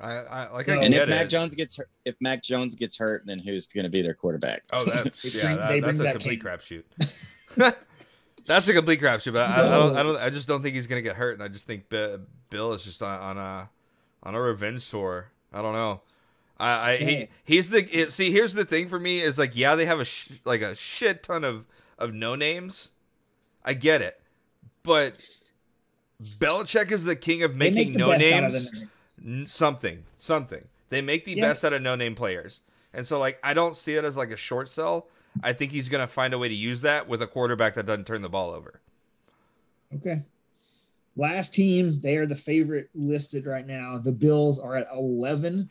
[0.00, 0.66] I, I like.
[0.66, 1.28] So- I And if Mac it.
[1.28, 4.62] Jones gets hurt, if Mac Jones gets hurt, then who's going to be their quarterback?
[4.72, 5.54] Oh, that's yeah.
[5.56, 6.58] That, that's a bring complete Cam.
[6.58, 6.82] crapshoot.
[8.46, 9.32] that's a complete crapshoot.
[9.34, 9.96] But I, I don't.
[9.96, 10.16] I don't.
[10.20, 12.16] I just don't think he's gonna get hurt, and I just think Bi-
[12.50, 13.70] Bill is just on, on a
[14.24, 15.28] on a revenge tour.
[15.52, 16.00] I don't know.
[16.58, 17.06] I, I Yeah.
[17.06, 18.32] he, he's the see.
[18.32, 21.22] Here's the thing for me is like yeah, they have a sh- like a shit
[21.22, 21.66] ton of
[21.98, 22.88] of no names.
[23.64, 24.20] I get it,
[24.82, 25.18] but
[26.38, 28.84] Belichick is the king of make making no best out of names
[29.24, 31.48] n- something something they make the Yeah.
[31.48, 32.60] best out of no name players
[32.92, 35.08] and so like i don't see it as like a short sell
[35.42, 38.06] i think he's gonna find a way to use that with a quarterback that doesn't
[38.06, 38.80] turn the ball over
[39.94, 40.22] Okay.
[41.16, 43.96] Last team, they are the favorite listed right now.
[43.98, 45.70] The Bills are at 11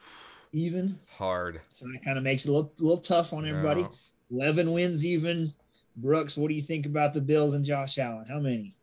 [0.54, 0.98] even.
[1.18, 3.82] hard So that kind of makes it a little, little tough on everybody.
[3.82, 3.92] No.
[4.32, 5.54] 11 wins even.
[5.96, 8.26] Brooks, what do you think about the Bills and Josh Allen?
[8.28, 8.74] How many?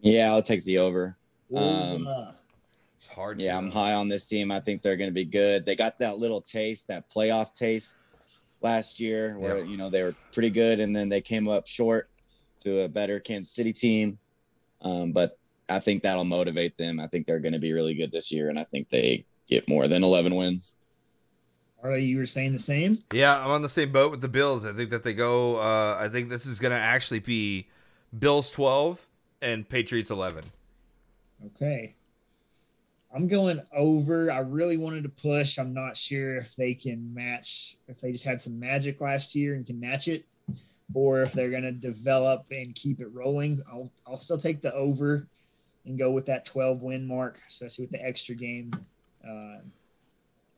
[0.00, 1.16] Yeah, I'll take the over.
[1.54, 2.06] Um,
[3.00, 4.50] it's hard Yeah, to, I'm uh, high on this team.
[4.50, 5.64] I think they're going to be good.
[5.64, 8.02] They got that little taste, that playoff taste
[8.60, 9.64] last year where, Yeah.
[9.64, 12.08] you know, they were pretty good and then they came up short
[12.60, 14.18] to a better Kansas City team.
[14.82, 16.98] Um, but I think that'll motivate them.
[16.98, 19.68] I think they're going to be really good this year and I think they get
[19.68, 20.78] more than 11 wins.
[21.84, 23.04] Arlie, you were saying the same?
[23.12, 25.96] yeah i'm on the same boat with the bills i think that they go uh
[26.00, 27.68] i think this is gonna actually be
[28.18, 29.06] bills 12
[29.42, 30.44] and patriots 11
[31.46, 31.94] Okay.
[33.14, 34.30] I'm going over.
[34.30, 35.58] I really wanted to push.
[35.58, 39.54] I'm not sure if they can match, if they just had some magic last year
[39.54, 40.24] and can match it,
[40.94, 43.62] or if they're going to develop and keep it rolling.
[43.70, 45.26] I'll, I'll still take the over
[45.84, 48.74] and go with that 12 win mark, especially with the extra game.
[49.22, 49.58] Uh,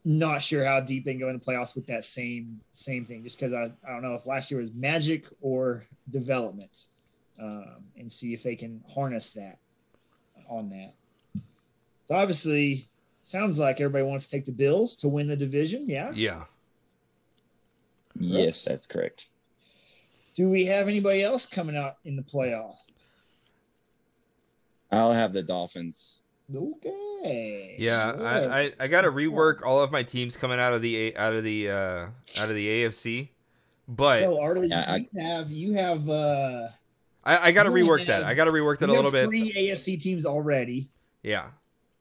[0.07, 3.23] not sure how deep they can go in the playoffs with that same same thing,
[3.23, 6.85] just because I, I don't know if last year was magic or development,
[7.41, 9.57] um, and see if they can harness that
[10.49, 10.93] on that.
[12.05, 12.87] So obviously,
[13.21, 15.89] sounds like everybody wants to take the Bills to win the division.
[15.89, 16.11] Yeah.
[16.13, 16.43] yeah
[18.19, 19.27] Yes, that's correct.
[20.35, 22.87] Do we have anybody else coming out in the playoffs?
[24.89, 26.21] I'll have the Dolphins.
[26.53, 27.75] Okay.
[27.77, 28.25] Yeah, Sure.
[28.27, 31.15] I, I, I got to rework all of my teams coming out of the A-
[31.17, 32.05] out of the uh,
[32.39, 33.29] out of the AFC,
[33.87, 36.67] but so Arlie, Yeah, I- you have you have uh
[37.25, 38.23] I, I got to you only rework that.
[38.23, 39.25] I got to rework that a you little have bit.
[39.27, 40.89] Three AFC teams already.
[41.23, 41.47] Yeah,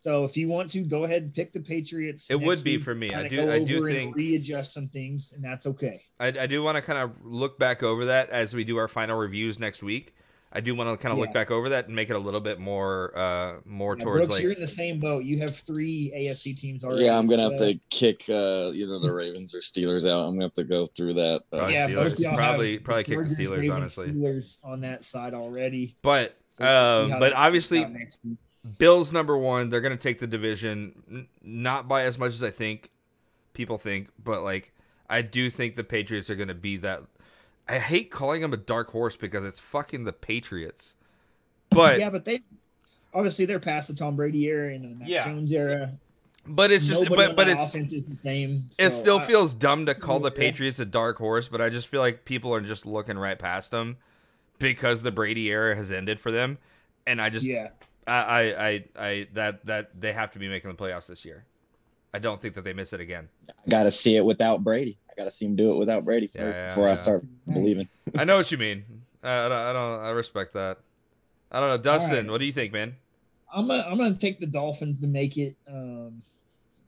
[0.04, 2.84] So if you want to go ahead and pick the Patriots, It would be week,
[2.84, 3.12] for me.
[3.12, 6.04] I do- I do over and think- readjust some things, and that's okay.
[6.20, 8.86] I, I do want to kind of look back over that as we do our
[8.86, 10.14] final reviews next week.
[10.52, 12.40] I do want to kind of look back over that and make it a little
[12.40, 15.24] bit more uh more Yeah, towards Brooks, you're in the same boat.
[15.24, 17.04] You have three AFC teams already.
[17.04, 20.20] Yeah, I'm gonna have to kick uh, either the Ravens or Steelers out.
[20.26, 21.42] I'm gonna have to go through that.
[21.52, 22.34] Uh, Probably Yeah, Steelers.
[22.36, 24.08] Probably- probably kick the Steelers, Ravens, honestly.
[24.08, 25.94] Steelers on that side already.
[26.02, 28.36] but So um but obviously works out next week.
[28.78, 32.42] Bills number 1, they're going to take the division n- not by as much as
[32.42, 32.90] I think
[33.52, 34.72] people think, but like
[35.08, 37.04] I do think the Patriots are going to be that
[37.68, 40.94] I hate calling them a dark horse because it's fucking the Patriots.
[41.70, 42.40] But yeah, but they
[43.12, 45.24] obviously they're past the Tom Brady era and the Mac Yeah.
[45.26, 45.92] Jones era.
[46.46, 48.70] but it's just Nobody but but it's offense is the same.
[48.78, 51.88] It still I- feels dumb to call the Patriots a dark horse, but I just
[51.88, 53.96] feel like people are just looking right past them
[54.60, 56.58] because the Brady era has ended for them,
[57.06, 57.70] and I just yeah.
[58.06, 61.44] I, I I I that that they have to be making the playoffs this year.
[62.16, 63.28] I don't think that they miss it again.
[63.50, 64.96] I gotta see it without Brady.
[65.10, 66.92] I gotta see him do it without Brady first Yeah, yeah, before yeah.
[66.92, 67.88] I start believing.
[68.16, 68.84] I know what you mean.
[69.22, 70.78] Uh, I don't I don't I respect that.
[71.52, 72.16] I don't know, Dustin.
[72.24, 72.30] right.
[72.30, 72.96] What do you think, man?
[73.54, 76.22] I'm gonna I'm gonna take the Dolphins to make it um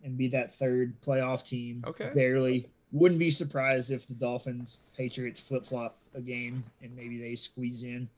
[0.02, 1.84] and be that third playoff team.
[1.86, 2.10] Okay.
[2.14, 2.68] Barely.
[2.90, 7.82] Wouldn't be surprised if the Dolphins Patriots flip flop a game and maybe they squeeze
[7.82, 8.08] in.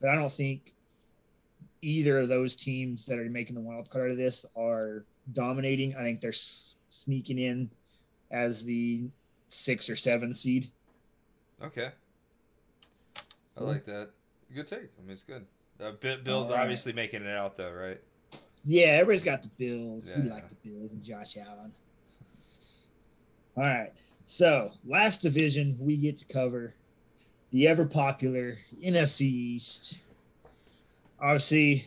[0.00, 0.72] But I don't think
[1.82, 5.96] either of those teams that are making the wild card of this are dominating.
[5.96, 7.70] I think they're s- sneaking in
[8.30, 9.04] as the
[9.48, 10.70] six or seven seed.
[11.62, 11.90] Okay.
[13.56, 14.10] I like that.
[14.54, 14.80] Good take.
[14.98, 15.46] I mean, it's good.
[15.80, 18.00] Uh, Bi- Bill's obviously making it out though, right?
[18.64, 20.10] Yeah, everybody's got the Bills.
[20.16, 20.32] we Yeah.
[20.34, 21.72] like the Bills and Josh Allen.
[23.56, 23.92] All right.
[24.26, 26.74] So, last division we get to cover
[27.50, 29.98] the ever popular NFC East.
[31.20, 31.86] Obviously,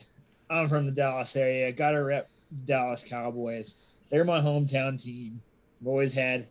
[0.50, 1.71] I'm from the Dallas area.
[1.71, 2.30] Got to rep
[2.65, 3.75] Dallas Cowboys.
[4.10, 5.41] They're my hometown team.
[5.81, 6.47] I've always had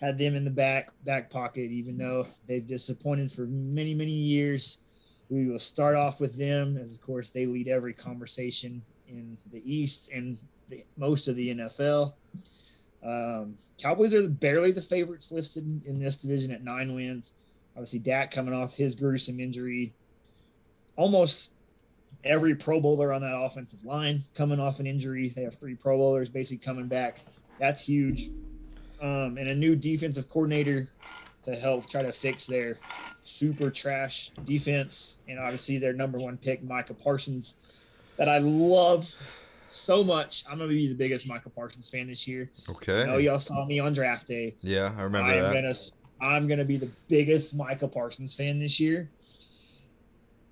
[0.00, 4.78] had them in the back back pocket, even though they've disappointed for many many years.
[5.30, 9.62] We will start off with them, as of course they lead every conversation in the
[9.64, 12.14] East and the, most of the NFL.
[13.02, 17.32] Um, Cowboys are barely the favorites listed in, this division at nine wins.
[17.74, 19.92] Obviously, Dak coming off his gruesome injury.
[20.96, 21.50] Almost
[22.24, 25.30] every Pro Bowler on that offensive line coming off an injury.
[25.34, 27.20] They have three Pro Bowlers basically coming back.
[27.58, 28.30] That's huge.
[29.00, 30.88] Um, and a new defensive coordinator
[31.44, 32.78] to help try to fix their
[33.24, 35.18] super trash defense.
[35.28, 37.56] And obviously, their number one pick, Micah Parsons,
[38.16, 39.14] that I love
[39.68, 40.44] so much.
[40.48, 42.50] I'm going to be the biggest Michael Parsons fan this year.
[42.68, 43.02] Okay.
[43.02, 44.56] I know y'all saw me on draft day.
[44.62, 45.54] Yeah, I remember I am that.
[45.54, 45.74] gonna
[46.20, 49.10] I'm gonna be the biggest Michael Parsons fan this year.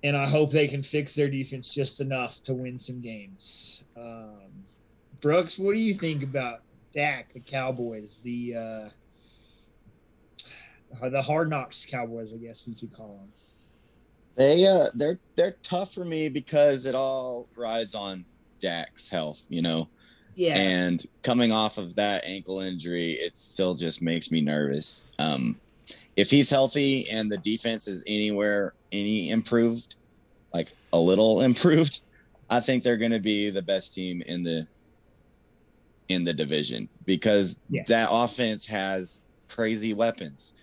[0.03, 3.85] And I hope they can fix their defense just enough to win some games.
[3.95, 4.65] Um,
[5.21, 6.59] Brooks, what do you think about
[6.91, 8.89] Dak, the Cowboys, the uh,
[11.09, 12.33] the Hard Knocks Cowboys?
[12.33, 13.29] I guess you could call them.
[14.35, 18.25] They uh they're they're tough for me because it all rides on
[18.59, 19.89] Dak's health, you know.
[20.35, 25.07] Yeah, And coming off of that ankle injury, it still just makes me nervous.
[25.19, 25.59] Um,
[26.15, 29.95] if he's healthy and the defense is anywhere any improved,
[30.53, 32.01] like a little improved,
[32.49, 34.67] I think they're going to be the best team in the
[36.09, 37.83] in the division because Yeah.
[37.87, 40.53] that offense has crazy weapons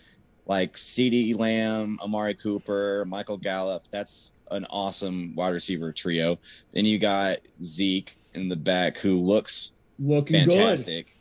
[0.46, 3.84] like CeeDee Lamb, Amari Cooper, Michael Gallup.
[3.90, 6.38] That's an awesome wide receiver trio.
[6.72, 10.52] Then you got Zeke in the back who looks looking good.
[10.52, 11.16] fantastic,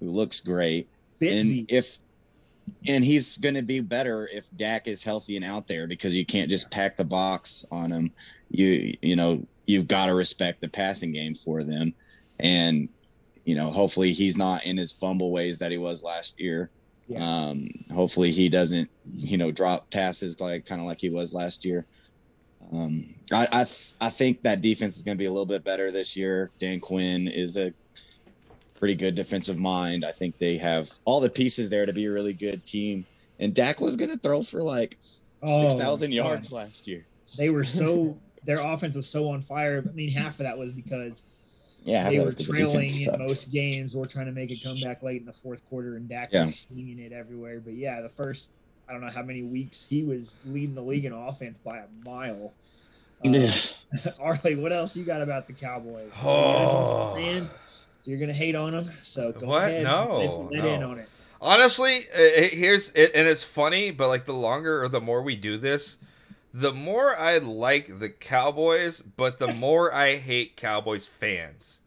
[0.00, 0.88] who looks great.
[1.18, 1.72] Fit and Zeke.
[1.72, 1.98] if
[2.88, 6.24] and he's going to be better if Dak is healthy and out there because you
[6.24, 8.12] can't just pack the box on him.
[8.50, 11.94] You you know you've got to respect the passing game for them,
[12.38, 12.88] and
[13.44, 16.70] you know hopefully he's not in his fumble ways that he was last year.
[17.08, 17.24] Yeah.
[17.24, 21.64] Um, hopefully he doesn't you know drop passes like kind of like he was last
[21.64, 21.86] year.
[22.72, 25.64] Um, I I, th- I think that defense is going to be a little bit
[25.64, 26.50] better this year.
[26.58, 27.72] Dan Quinn is a
[28.78, 30.04] pretty good defensive mind.
[30.04, 33.04] I think they have all the pieces there to be a really good team.
[33.38, 34.96] And Dak was going to throw for like
[35.42, 36.14] Oh, six thousand God.
[36.16, 37.04] yards last year.
[37.36, 39.84] They were so their offense was so on fire.
[39.86, 41.24] I mean, half of that was because
[41.84, 44.56] Yeah, they were was 'cause the trailing in most games or trying to make a
[44.56, 46.44] comeback late in the fourth quarter, and Dak Yeah.
[46.44, 47.60] was slinging it everywhere.
[47.60, 48.48] But yeah, the first
[48.88, 51.86] I don't know how many weeks he was leading the league in offense by a
[52.04, 52.52] mile.
[53.24, 53.50] Uh, Yeah.
[54.20, 56.12] Arlie, what else you got about the Cowboys?
[56.22, 57.14] Oh.
[57.16, 57.50] Man, so
[58.06, 58.90] you're gonna hate on them?
[59.02, 59.68] So go What?
[59.68, 60.90] ahead, No, let, no.
[60.90, 61.08] on it.
[61.40, 65.36] Honestly, it, here's it, and it's funny, but like the longer or the more we
[65.36, 65.98] do this,
[66.52, 71.80] the more I like the Cowboys, but the more I hate Cowboys fans.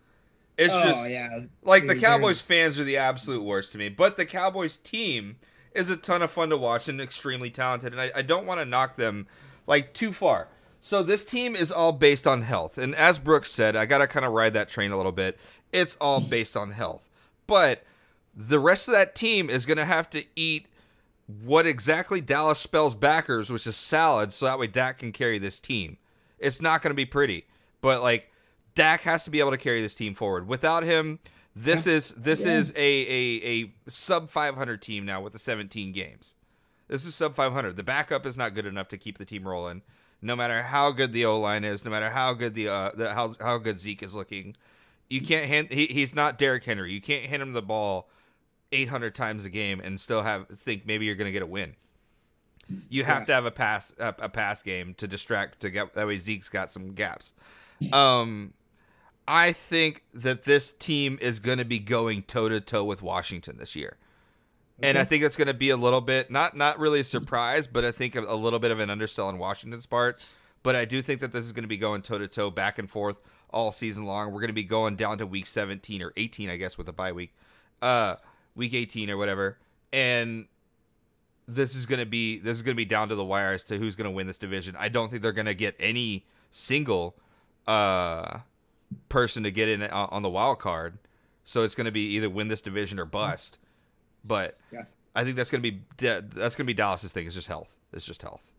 [0.58, 1.41] It's oh, just yeah.
[1.63, 5.38] like the Cowboys fans are the absolute worst to me, but the Cowboys team
[5.73, 8.60] is a ton of fun to watch and extremely talented, and I, I don't want
[8.60, 9.25] to knock them
[9.65, 10.49] like too far.
[10.82, 14.25] So this team is all based on health, and as Brooks said, I gotta kind
[14.25, 15.39] of ride that train a little bit.
[15.71, 17.10] It's all based on health,
[17.47, 17.84] but
[18.36, 20.67] the rest of that team is gonna have to eat
[21.43, 25.60] what exactly Dallas spells backers, which is salad, so that way Dak can carry this
[25.60, 25.97] team.
[26.39, 27.45] It's not gonna be pretty,
[27.82, 28.32] but like
[28.75, 30.47] Dak has to be able to carry this team forward.
[30.47, 31.19] Without him,
[31.55, 32.58] this is this Yeah.
[32.58, 36.34] is a, a a sub 500 team now with the 17 games.
[36.88, 37.75] This is sub 500.
[37.75, 39.82] The backup is not good enough to keep the team rolling.
[40.21, 43.13] No matter how good the O line is, no matter how good the uh the,
[43.13, 44.55] how how good Zeke is looking,
[45.10, 45.69] you can't hand.
[45.72, 46.91] He, he's not Derrick Henry.
[46.93, 48.10] You can't hand him the ball
[48.72, 51.76] 800 times a game and still have think maybe you're going to get a win.
[52.89, 53.26] You have Yeah.
[53.26, 56.50] to have a pass a, a pass game to distract to get that way Zeke's
[56.50, 57.34] got some gaps.
[57.91, 58.54] Um,
[59.28, 63.58] I think that this team is going to be going toe to toe with Washington
[63.58, 63.98] this year.
[64.82, 67.67] And I think it's going to be a little bit not not really a surprise,
[67.67, 70.26] but I think a, a little bit of an undersell on Washington's part.
[70.62, 72.78] But I do think that this is going to be going toe to toe, back
[72.80, 73.17] and forth
[73.51, 74.27] all season long.
[74.27, 76.93] We're going to be going down to week 17 or 18, I guess, with a
[76.93, 77.33] bye week,
[77.81, 78.15] uh,
[78.55, 79.57] week 18 or whatever.
[79.91, 80.47] And
[81.47, 83.63] this is going to be this is going to be down to the wire as
[83.65, 84.75] to who's going to win this division.
[84.77, 87.15] I don't think they're going to get any single
[87.67, 88.39] uh,
[89.09, 90.99] person to get in on the wild card.
[91.43, 93.57] So it's going to be either win this division or bust.
[94.23, 94.83] But Yeah.
[95.15, 97.25] I think that's going to be that's going to be Dallas's thing.
[97.25, 97.75] It's just health.
[97.91, 98.51] It's just health.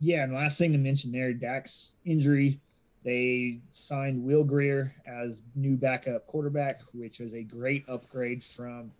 [0.00, 2.60] Yeah, and last thing to mention there, Dak's injury.
[3.06, 8.90] They signed Will Grier as new backup quarterback, which was a great upgrade from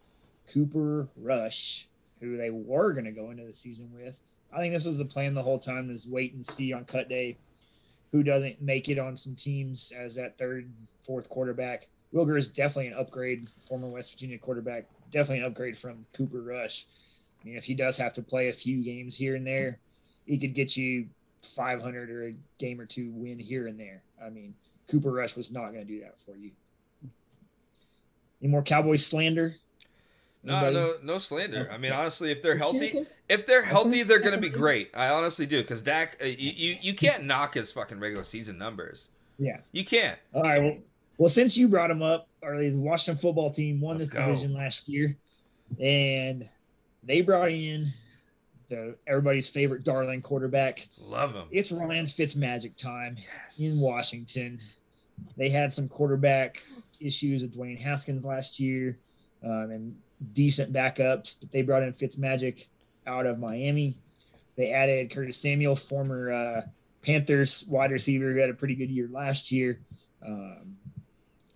[0.55, 1.89] Cooper Rush,
[2.21, 4.21] who they were going to go into the season with.
[4.53, 7.09] I think this was the plan the whole time: is wait and see on cut
[7.09, 7.37] day
[8.13, 10.71] who doesn't make it on some teams as that third,
[11.05, 11.89] fourth quarterback.
[12.13, 16.43] Will Grier is definitely an upgrade, former West Virginia quarterback, definitely an upgrade from Cooper
[16.43, 16.87] Rush.
[17.43, 19.81] I mean, if he does have to play a few games here and there,
[20.25, 21.09] he could get you
[21.43, 24.03] 500 or a game or two win here and there.
[24.25, 24.55] I mean,
[24.91, 26.51] Cooper Rush was not going to do that for you.
[28.43, 29.57] Any more Cowboys slander?
[30.43, 30.77] No, Anybody?
[30.77, 31.69] no, no slander.
[31.73, 34.91] I mean, honestly, if they're healthy, if they're healthy, they're going to be great.
[34.95, 38.57] I honestly do because Dak, uh, you, you you can't knock his fucking regular season
[38.59, 39.09] numbers.
[39.39, 39.59] Yeah.
[39.73, 40.19] You can't.
[40.33, 40.63] All right.
[40.63, 40.77] Well,
[41.19, 44.27] well, since you brought him up, or the Washington football team won Let's this go.
[44.27, 45.17] division last year,
[45.81, 46.49] and
[47.03, 47.93] they brought in
[48.69, 50.89] the everybody's favorite darling quarterback.
[50.99, 51.45] Love him.
[51.51, 53.61] It's Ryan Fitzmagic time Yes.
[53.61, 54.61] in Washington.
[55.37, 56.63] They had some quarterback
[57.05, 58.99] issues with Dwayne Haskins last year
[59.43, 59.97] um, and
[60.33, 62.67] decent backups, but they brought in Fitzmagic
[63.07, 63.97] out of Miami.
[64.57, 66.63] They added Curtis Samuel, former uh,
[67.03, 69.81] Panthers wide receiver who had a pretty good year last year.
[70.27, 70.77] Um,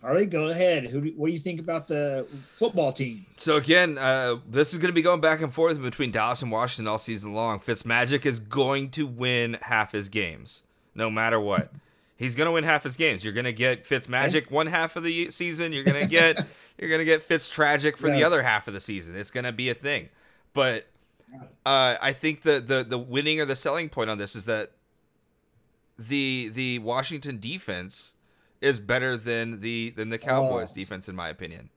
[0.03, 0.85] Arlie, go ahead.
[0.85, 1.01] Who?
[1.01, 3.25] do- What do you think about the football team?
[3.35, 6.51] So again, uh, this is going to be going back and forth between Dallas and
[6.51, 7.59] Washington all season long.
[7.59, 10.63] Fitzmagic is going to win half his games,
[10.95, 11.71] no matter what.
[12.17, 13.23] He's going to win half his games.
[13.23, 15.71] You're going to get Fitzmagic one half of the season.
[15.73, 16.35] You're going to get
[16.77, 19.15] you're going to get Fitz tragic for the other half of the season.
[19.15, 20.09] It's going to be a thing.
[20.53, 20.87] But
[21.65, 24.71] uh, I think the, the the winning or the selling point on this is that
[25.97, 28.13] the the Washington defense
[28.61, 30.75] is better than the than the Cowboys Oh.
[30.75, 31.69] defense in my opinion.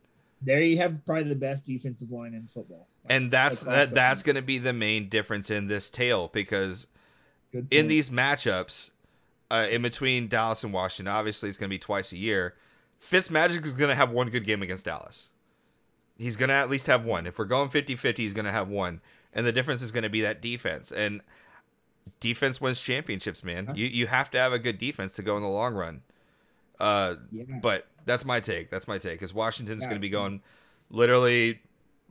[0.43, 2.87] There you have probably the best defensive line in football.
[3.09, 6.87] and that's that that's going to be the main difference in this tale because
[7.71, 8.91] in these matchups
[9.51, 12.55] uh, in between Dallas and Washington, obviously it's going to be twice a year.
[13.01, 15.31] Fitzmagic is going to have one good game against Dallas.
[16.17, 17.27] He's going to at least have one.
[17.27, 19.01] If we're going 50-50, he's going to have one.
[19.33, 20.91] And the difference is going to be that defense.
[20.93, 21.21] And
[22.21, 23.73] defense wins championships, man.
[23.75, 26.03] You you have to have a good defense to go in the long run.
[26.81, 27.45] Uh, yeah.
[27.63, 28.71] but that's my take.
[28.71, 29.13] That's my take.
[29.15, 29.89] Because Washington's Yeah.
[29.89, 30.43] going to be going
[30.91, 31.61] literally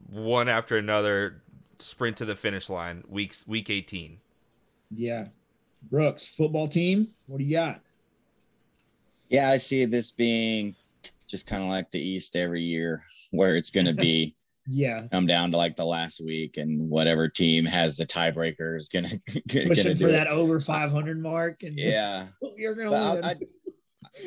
[0.10, 1.42] one after another,
[1.80, 3.04] sprint to the finish line.
[3.10, 4.20] Weeks week eighteen.
[4.90, 5.28] Yeah.
[5.90, 7.82] Brooks, football team, what do you got?
[9.30, 10.76] Yeah, I see this being
[11.28, 14.34] just kind of like the East every year, where it's going to be
[14.68, 15.08] Yeah.
[15.12, 19.06] come down to like the last week, and whatever team has the tiebreaker is going
[19.28, 21.64] to going Pushing to for do that over 500 mark.
[21.64, 23.26] And Yeah, you're going to but win.
[23.26, 23.36] I, I,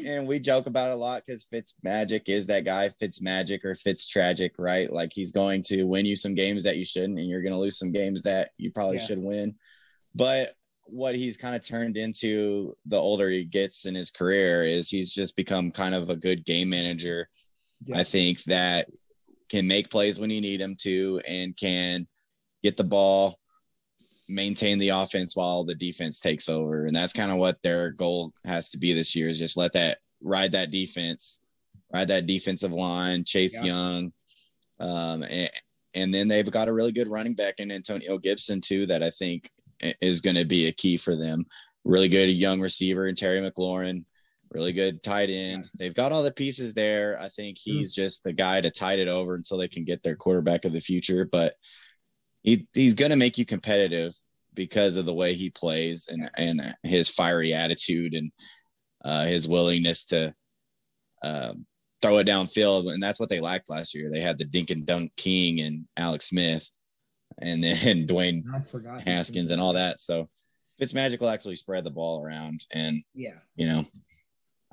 [0.05, 3.65] and we joke about it a lot because Fitz Magic is that guy, Fitz Magic
[3.65, 4.93] or Fitz Tragic, right?
[4.93, 7.59] Like he's going to win you some games that you shouldn't, and you're going to
[7.59, 9.05] lose some games that you probably Yeah.
[9.07, 9.55] should win.
[10.15, 10.55] But
[10.89, 15.13] what he's kind of turned into the older he gets in his career is he's
[15.13, 17.29] just become kind of a good game manager.
[17.85, 17.99] Yeah.
[17.99, 18.89] I think that
[19.49, 22.07] can make plays when you need him to and can
[22.63, 23.39] get the ball,
[24.29, 26.87] maintain the offense while the defense takes over.
[26.87, 29.73] And that's kind of what their goal has to be this year is just let
[29.75, 31.41] that ride that defense
[31.93, 33.65] ride That defensive line, Chase yeah.
[33.65, 34.13] Young,
[34.81, 35.51] um, and,
[35.95, 38.87] and then they've got a really good running back in Antonio Gibson too.
[38.87, 39.51] That I think
[40.01, 41.47] is going to be a key for them.
[41.85, 44.05] Really good young receiver and Terry McLaurin
[44.51, 45.67] really good tight end.
[45.77, 47.19] They've got all the pieces there.
[47.21, 47.73] I think hmm.
[47.73, 50.73] he's just the guy to tide it over until they can get their quarterback of
[50.73, 51.25] the future.
[51.31, 51.55] But
[52.47, 54.15] he he's going to make you competitive
[54.55, 58.33] because of the way he plays and and his fiery attitude and
[59.05, 60.33] uh, his willingness to
[61.23, 61.53] uh,
[62.01, 62.91] throw it downfield.
[62.91, 64.11] And that's what they lacked last year.
[64.11, 66.71] They had the dink and dunk king and Alex Smith,
[67.39, 67.75] and then
[68.07, 68.43] Dwayne
[69.07, 70.01] Haskins and all that.
[70.01, 70.31] So.
[70.79, 73.87] Fitzmagic will actually spread the ball around, and yeah, you know,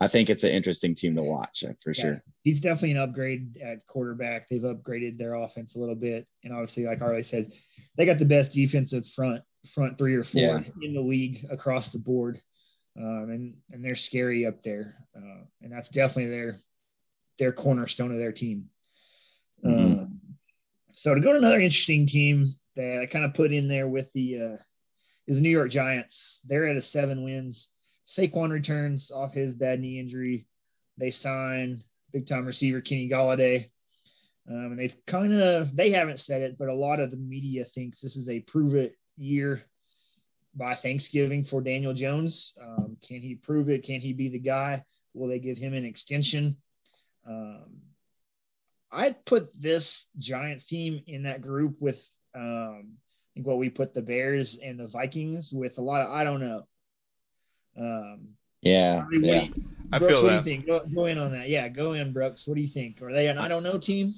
[0.03, 2.01] I think it's an interesting team to watch uh, for yeah.
[2.01, 2.23] sure.
[2.43, 4.49] He's definitely an upgrade at quarterback.
[4.49, 7.53] They've upgraded their offense a little bit, and obviously, like Arlie said,
[7.95, 10.61] they got the best defensive front front three or four yeah.
[10.81, 12.41] in the league across the board,
[12.97, 16.59] um, and and they're scary up there, uh, and that's definitely their
[17.39, 18.65] their cornerstone of their team.
[19.65, 19.99] Mm-hmm.
[19.99, 20.19] Um,
[20.91, 24.11] so to go to another interesting team that I kind of put in there with
[24.13, 24.57] the uh,
[25.27, 26.41] is the New York Giants.
[26.45, 27.69] They're at a seven wins.
[28.07, 30.47] Saquon returns off his bad knee injury.
[30.97, 33.69] They sign big time receiver Kenny Golladay.
[34.49, 37.63] Um, and they've kind of they haven't said it, but a lot of the media
[37.63, 39.63] thinks this is a prove it year
[40.55, 42.53] by Thanksgiving for Daniel Jones.
[42.61, 43.83] Um, can he prove it?
[43.83, 44.83] Can he be the guy?
[45.13, 46.57] Will they give him an extension?
[47.27, 47.81] Um,
[48.91, 53.93] I'd put this Giants team in that group with um, I think what we put
[53.93, 56.63] the Bears and the Vikings with a lot of I don't know.
[57.77, 58.29] Um,
[58.61, 59.47] yeah, yeah.
[59.91, 60.43] I Brooks, feel what that.
[60.43, 60.67] do you think?
[60.67, 61.49] Go, go, in on that.
[61.49, 62.47] Yeah, go in, Brooks.
[62.47, 63.01] What do you think?
[63.01, 64.13] Are they an I don't know team?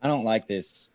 [0.00, 0.92] I don't like this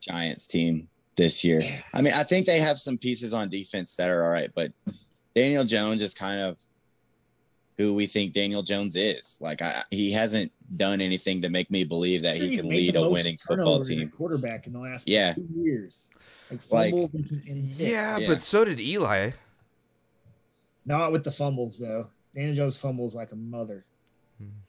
[0.00, 1.60] Giants team this year.
[1.60, 1.80] Yeah.
[1.94, 4.72] I mean, I think they have some pieces on defense that are all right, but
[5.34, 6.60] Daniel Jones is kind of
[7.78, 9.38] who we think Daniel Jones is.
[9.40, 13.08] Like, I, he hasn't done anything to make me believe that he can lead a
[13.08, 14.08] winning football team.
[14.10, 15.34] Quarterback in the last yeah.
[15.34, 16.06] two years.
[16.50, 17.10] Like, like
[17.76, 19.30] yeah, yeah, but so did Eli.
[20.84, 22.08] Not with the fumbles though.
[22.34, 23.84] Daniel Jones fumbles like a mother,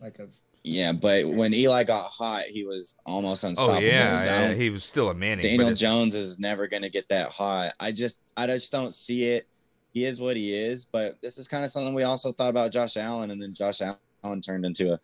[0.01, 0.28] like a.
[0.64, 3.78] Yeah, but when Eli got hot, he was almost unstoppable.
[3.78, 5.39] Oh yeah, yeah he was still a man.
[5.39, 7.74] Daniel Jones is never going to get that hot.
[7.82, 9.47] I just, I just don't see it.
[9.93, 12.72] He is what he is, but this is kind of something we also thought about
[12.72, 14.99] Josh Allen, and then Josh Allen turned into a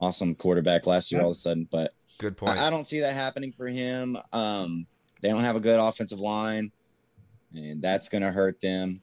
[0.00, 1.68] awesome quarterback last year all of a sudden.
[1.70, 2.58] But good point.
[2.58, 4.16] I, I don't see that happening for him.
[4.32, 4.86] Um,
[5.20, 6.72] they don't have a good offensive line,
[7.54, 9.00] and that's going to hurt them.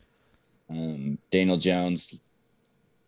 [0.71, 2.19] Um, Daniel Jones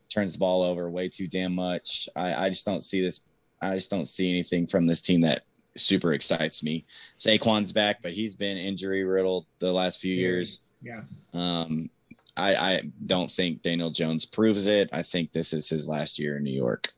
[0.10, 2.10] turns the ball over way too damn much.
[2.16, 3.22] I, I just don't see this.
[3.62, 5.44] I just don't see anything from this team that
[5.76, 6.86] super excites me.
[7.18, 10.62] Saquon's back, but he's been injury riddled the last few years.
[10.82, 11.02] Yeah.
[11.34, 11.90] Um,
[12.36, 14.90] I, I don't think Daniel Jones proves it.
[14.92, 16.92] I think this is his last year in New York.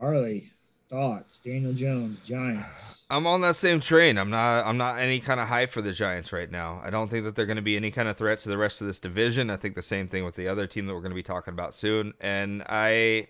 [0.00, 0.52] Arlie,
[0.88, 1.38] thoughts?
[1.38, 3.06] Daniel Jones, Giants.
[3.10, 4.18] I'm on that same train.
[4.18, 4.66] I'm not.
[4.66, 6.80] I'm not any kind of hype for the Giants right now.
[6.82, 8.80] I don't think that they're going to be any kind of threat to the rest
[8.80, 9.50] of this division.
[9.50, 11.52] I think the same thing with the other team that we're going to be talking
[11.52, 12.14] about soon.
[12.20, 13.28] And I,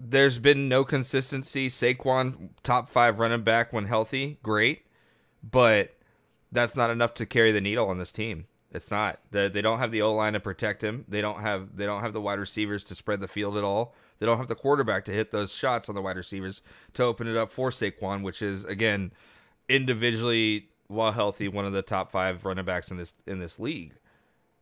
[0.00, 1.68] there's been no consistency.
[1.68, 4.86] Saquon, top five running back when healthy, great,
[5.42, 5.94] but
[6.52, 8.46] that's not enough to carry the needle on this team.
[8.70, 9.20] It's not.
[9.30, 11.04] They, they don't have the O line to protect him.
[11.08, 11.76] They don't have.
[11.76, 13.94] They don't have the wide receivers to spread the field at all.
[14.18, 16.62] They don't have the quarterback to hit those shots on the wide receivers
[16.94, 19.12] to open it up for Saquon, which is again
[19.68, 23.94] individually while healthy one of the top five running backs in this in this league.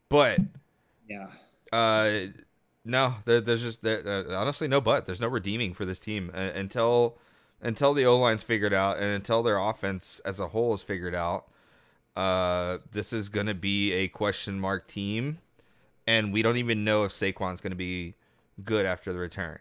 [0.08, 0.40] But
[1.08, 1.28] yeah,
[1.72, 2.26] uh,
[2.84, 5.06] no, there, there's just there, uh, honestly no but.
[5.06, 7.18] There's no redeeming for this team uh, until
[7.60, 11.14] until the O line's figured out and until their offense as a whole is figured
[11.14, 11.46] out.
[12.14, 15.38] Uh, this is going to be a question mark team,
[16.06, 18.14] and we don't even know if Saquon's going to be
[18.64, 19.58] good after the return.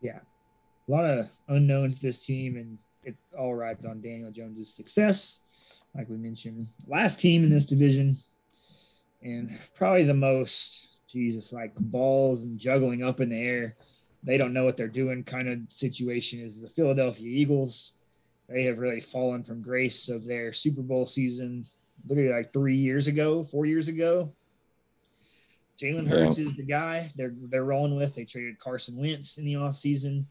[0.00, 0.20] Yeah.
[0.88, 5.40] A lot of unknowns to this team, and it all rides on Daniel Jones's success.
[5.94, 8.18] Like we mentioned, last team in this division,
[9.22, 13.76] and probably the most, Jesus, like balls and juggling up in the air.
[14.22, 17.94] They don't know what they're doing kind of situation is the Philadelphia Eagles.
[18.48, 21.66] They have really fallen from grace of their Super Bowl season,
[22.06, 24.32] literally like three years ago, four years ago.
[25.80, 26.46] Jalen Hurts yeah.
[26.46, 28.14] is the guy they're they're rolling with.
[28.14, 30.24] They traded Carson Wentz in the offseason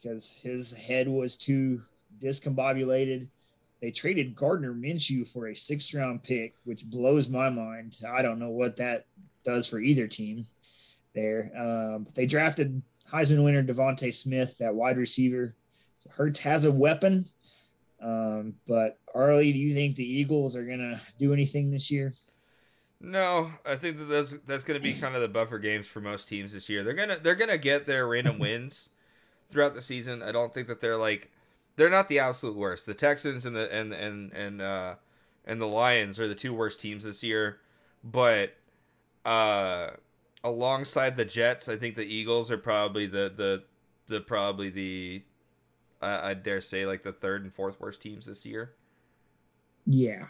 [0.00, 1.82] because his head was too
[2.22, 3.28] discombobulated.
[3.80, 7.98] They traded Gardner Minshew for a sixth round pick, which blows my mind.
[8.08, 9.06] I don't know what that
[9.44, 10.46] does for either team
[11.14, 11.50] there.
[11.56, 12.82] Um, they drafted
[13.12, 15.54] Heisman winner DeVonta Smith, that wide receiver.
[15.98, 17.26] So Hurts has a weapon.
[18.02, 22.14] Um, but Arlie, do you think the Eagles are going to do anything this year?
[23.04, 26.00] No, I think that that's that's going to be kind of the buffer games for
[26.00, 26.82] most teams this year.
[26.82, 28.88] They're gonna they're gonna get their random wins
[29.50, 30.22] throughout the season.
[30.22, 31.30] I don't think that they're like
[31.76, 32.86] they're not the absolute worst.
[32.86, 34.94] The Texans and the and and and uh,
[35.44, 37.60] and the Lions are the two worst teams this year,
[38.02, 38.56] but
[39.26, 39.90] uh,
[40.42, 43.64] alongside the Jets, I think the Eagles are probably the the
[44.06, 45.22] the probably the
[46.00, 48.72] I, I dare say like the third and fourth worst teams this year,
[49.86, 50.26] Yeah,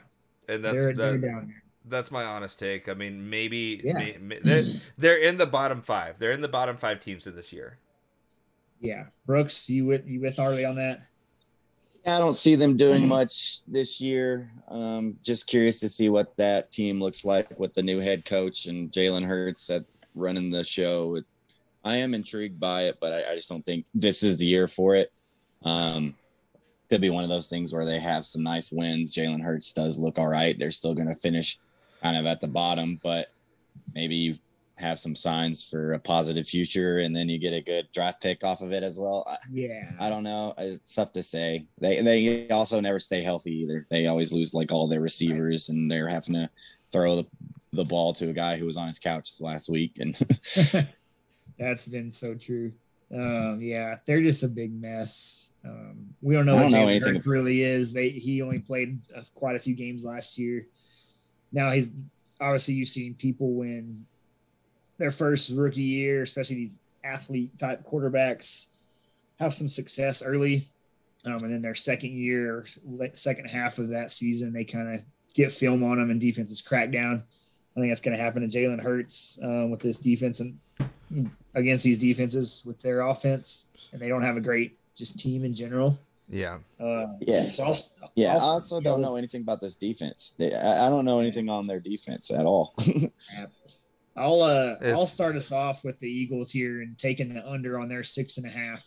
[0.48, 1.63] and that's they're, that, they're down there.
[1.86, 2.88] That's my honest take.
[2.88, 3.92] I mean, maybe, Yeah.
[3.94, 4.64] may, may- they're,
[4.96, 6.18] they're in the bottom five.
[6.18, 7.78] They're in the bottom five teams of this year.
[8.80, 11.06] Yeah, Brooks, you with you with Arlie on that?
[12.06, 13.08] I don't see them doing Mhm.
[13.08, 14.50] much this year.
[14.68, 18.66] Um, just curious to see what that team looks like with the new head coach
[18.66, 21.16] and Jalen Hurts at running the show.
[21.16, 21.24] It,
[21.82, 24.68] I am intrigued by it, but I, I just don't think this is the year
[24.68, 25.12] for it.
[25.62, 26.14] Um,
[26.90, 29.14] could be one of those things where they have some nice wins.
[29.14, 30.58] Jalen Hurts does look all right.
[30.58, 31.58] They're still going to finish
[32.04, 33.32] kind of at the bottom, but
[33.94, 34.38] maybe you
[34.76, 38.44] have some signs for a positive future, and then you get a good draft pick
[38.44, 39.26] off of it as well.
[39.50, 40.52] Yeah, I don't know.
[40.58, 41.66] It's tough to say.
[41.80, 43.86] They they also never stay healthy either.
[43.88, 46.50] They always lose like all their receivers, and they're having to
[46.92, 47.26] throw the,
[47.72, 49.96] the ball to a guy who was on his couch last week.
[49.98, 50.14] And
[51.58, 52.72] that's been so true.
[53.14, 55.50] Um, yeah, they're just a big mess.
[55.64, 57.92] Um, we don't know I what don't know anything- really is.
[57.92, 59.00] They he only played
[59.34, 60.66] quite a few games last year.
[61.54, 61.88] Now he's
[62.40, 64.06] obviously you've seen people win
[64.98, 68.66] their first rookie year, especially these athlete type quarterbacks,
[69.38, 70.68] have some success early,
[71.24, 72.66] um, and then their second year,
[73.14, 75.02] second half of that season, they kind of
[75.32, 77.22] get film on them and defenses crack down.
[77.76, 80.58] I think that's going to happen to Jalen Hurts um, with this defense and
[81.54, 85.54] against these defenses with their offense, and they don't have a great just team in
[85.54, 85.98] general.
[86.28, 86.58] Yeah.
[86.80, 87.50] Uh, Yeah.
[87.50, 87.78] so I'll,
[88.16, 90.34] yeah, I I'll- also don't know anything about this defense.
[90.38, 92.74] They, I, I don't know anything on their defense at all.
[94.16, 97.78] I'll uh, It's- I'll start us off with the Eagles here and taking the under
[97.78, 98.86] on their six and a half.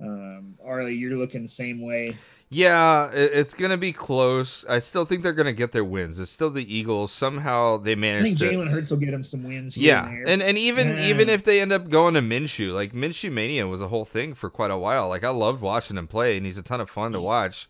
[0.00, 2.16] Um, Arlie, you're looking the same way.
[2.48, 4.64] Yeah, it's going to be close.
[4.68, 6.18] I still think they're going to get their wins.
[6.20, 7.12] It's still the Eagles.
[7.12, 8.50] Somehow they I think managed to.
[8.50, 9.74] Jalen Hurts will get them some wins.
[9.76, 11.06] Here Yeah, and, and and even Yeah.
[11.06, 14.34] even if they end up going to Minshew, like Minshew mania was a whole thing
[14.34, 15.08] for quite a while.
[15.08, 17.68] Like I loved watching him play, and he's a ton of fun to watch.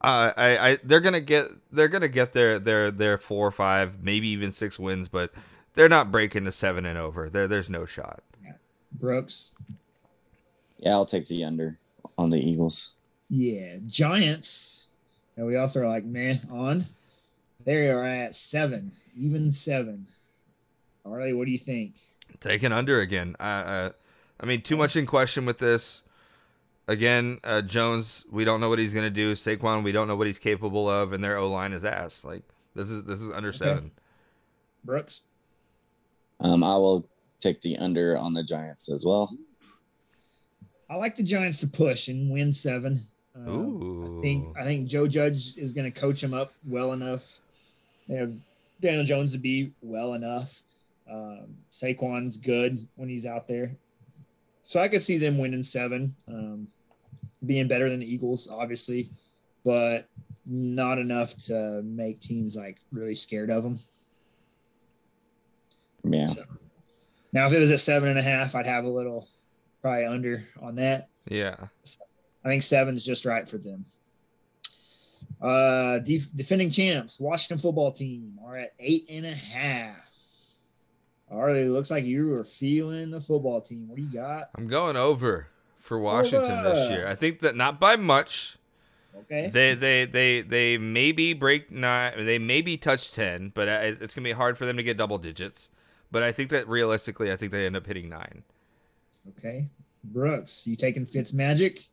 [0.00, 4.02] Uh, I, I they're gonna get they're gonna get their their their four or five,
[4.02, 5.32] maybe even six wins, but
[5.74, 7.28] they're not breaking to seven and over.
[7.30, 8.22] There there's no shot.
[8.92, 9.54] Brooks,
[10.82, 11.78] yeah, I'll take the under
[12.18, 12.92] on the Eagles.
[13.30, 14.88] yeah, Giants.
[15.36, 16.86] And we also are like man, on.
[17.64, 20.08] They are at seven, even seven.
[21.06, 21.94] Arlie, what do you think?
[22.40, 23.34] Taking under again.
[23.40, 23.90] I uh,
[24.40, 26.02] I mean, too much in question with this.
[26.88, 29.32] Again, uh, Jones, we don't know what he's gonna do.
[29.34, 32.24] Saquon, we don't know what he's capable of, and their O line is ass.
[32.24, 32.42] Like
[32.74, 33.92] this is this is under seven.
[34.84, 35.20] Brooks,
[36.40, 37.08] Um, I will
[37.38, 39.34] take the under on the Giants as well.
[40.92, 43.06] I like the Giants to push and win seven.
[43.34, 44.18] Um, Ooh.
[44.18, 47.22] I think I think Joe Judge is going to coach them up well enough.
[48.06, 48.34] They have
[48.78, 50.60] Daniel Jones to be well enough.
[51.10, 53.70] Um, Saquon's good when he's out there,
[54.62, 56.68] so I could see them winning seven, um,
[57.44, 59.08] being better than the Eagles, obviously,
[59.64, 60.08] but
[60.44, 63.80] not enough to make teams like really scared of them.
[66.04, 66.26] Yeah.
[66.26, 66.44] So
[67.32, 69.28] now, if it was at seven and a half, I'd have a little
[69.82, 71.08] probably under on that.
[71.28, 71.56] Yeah.
[72.44, 73.84] I think seven is just right for them.
[75.40, 79.96] Uh, def- defending champs, Washington football team are at eight and a half.
[81.30, 83.88] Arlie, looks like you are feeling the football team.
[83.88, 84.50] What do you got?
[84.54, 87.06] I'm going over for Washington this year.
[87.08, 88.58] I think that not by much.
[89.16, 89.50] Okay.
[89.52, 92.24] They they they they maybe break nine.
[92.24, 95.18] They maybe touch ten, but uh, it's gonna be hard for them to get double
[95.18, 95.70] digits.
[96.10, 98.42] But I think that realistically, I think they end up hitting nine.
[99.28, 99.68] Okay.
[100.04, 101.86] Brooks, you taking Fitz Magic?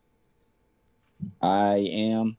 [1.42, 2.38] I am.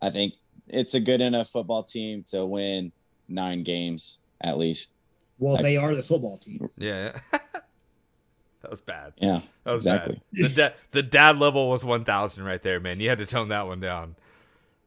[0.00, 0.34] I think
[0.68, 2.92] it's a good enough football team to win
[3.28, 4.92] nine games at least.
[5.38, 6.68] Well, I- they are the football team.
[6.78, 7.18] Yeah.
[7.32, 9.12] that was bad.
[9.16, 9.40] Yeah.
[9.64, 10.20] That was Exactly.
[10.32, 10.50] bad.
[10.50, 13.00] The da- the dad level was one thousand right there, man.
[13.00, 14.16] You had to tone that one down.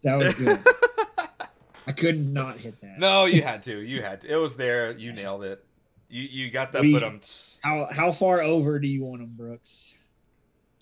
[0.03, 0.59] That was good.
[1.87, 2.99] I could not hit that.
[2.99, 3.79] No, you had to.
[3.79, 4.31] You had to.
[4.31, 4.91] It was there.
[4.91, 5.63] You nailed it.
[6.09, 6.81] You you got that.
[6.81, 7.21] We- But um.
[7.61, 9.95] How how far over do you want them, Brooks?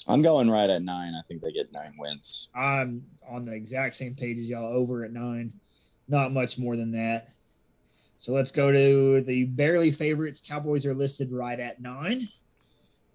[0.08, 1.14] I'm going right at nine.
[1.16, 2.48] I think they get nine wins.
[2.56, 5.52] I'm on the exact same page as y'all over at nine.
[6.08, 7.28] Not much more than that.
[8.18, 10.42] So let's go to the barely favorites.
[10.46, 12.30] Cowboys are listed right at nine.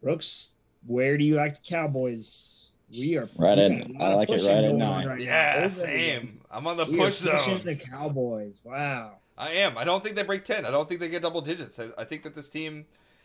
[0.02, 0.50] Brooks,
[0.86, 2.72] where do you like the Cowboys?
[2.98, 5.06] We are Right we at- got I like it right at nine.
[5.08, 5.20] right.
[5.20, 6.40] Yeah, Over same.
[6.50, 7.60] I'm on the We are push pushing zone.
[7.64, 8.60] The Cowboys.
[8.64, 9.12] Wow.
[9.42, 9.76] I am.
[9.76, 10.64] I don't think they break ten.
[10.64, 11.78] I don't think they get double digits.
[11.78, 12.84] I, I think that this team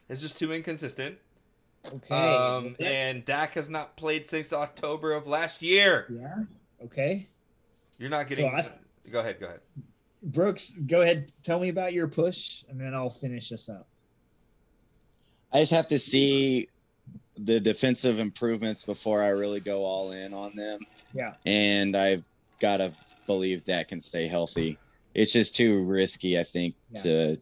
[0.10, 1.18] is just too inconsistent.
[1.86, 2.16] Okay.
[2.16, 2.86] Um, Okay.
[3.10, 6.08] and Dak has not played since October of last year.
[6.10, 6.36] yeah.
[6.84, 7.28] Okay.
[7.98, 8.50] You're not getting.
[8.50, 8.72] So I-
[9.12, 9.40] go ahead.
[9.40, 9.60] Go ahead.
[10.24, 11.32] Brooks, go ahead.
[11.44, 13.88] Tell me about your push, and then I'll finish this up.
[15.54, 16.68] I just have to see
[17.38, 20.80] the defensive improvements before I really go all in on them.
[21.14, 21.36] Yeah.
[21.46, 22.28] And I've
[22.60, 22.92] got to
[23.28, 24.78] believe Dak can stay healthy.
[25.18, 27.02] It's just too risky, I think, Yeah.
[27.02, 27.42] to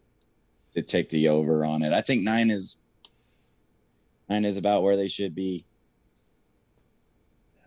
[0.72, 1.92] to take the over on it.
[1.92, 2.76] I think nine is
[4.28, 5.64] nine is about where they should be.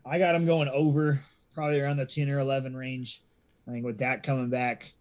[0.05, 3.21] I got them going over, probably around the 10 or 11 range.
[3.67, 4.93] I think with Dak coming back,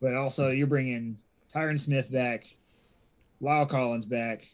[0.00, 1.18] but also you're bringing
[1.52, 2.56] Tyron Smith back,
[3.40, 4.48] La'el Collins back,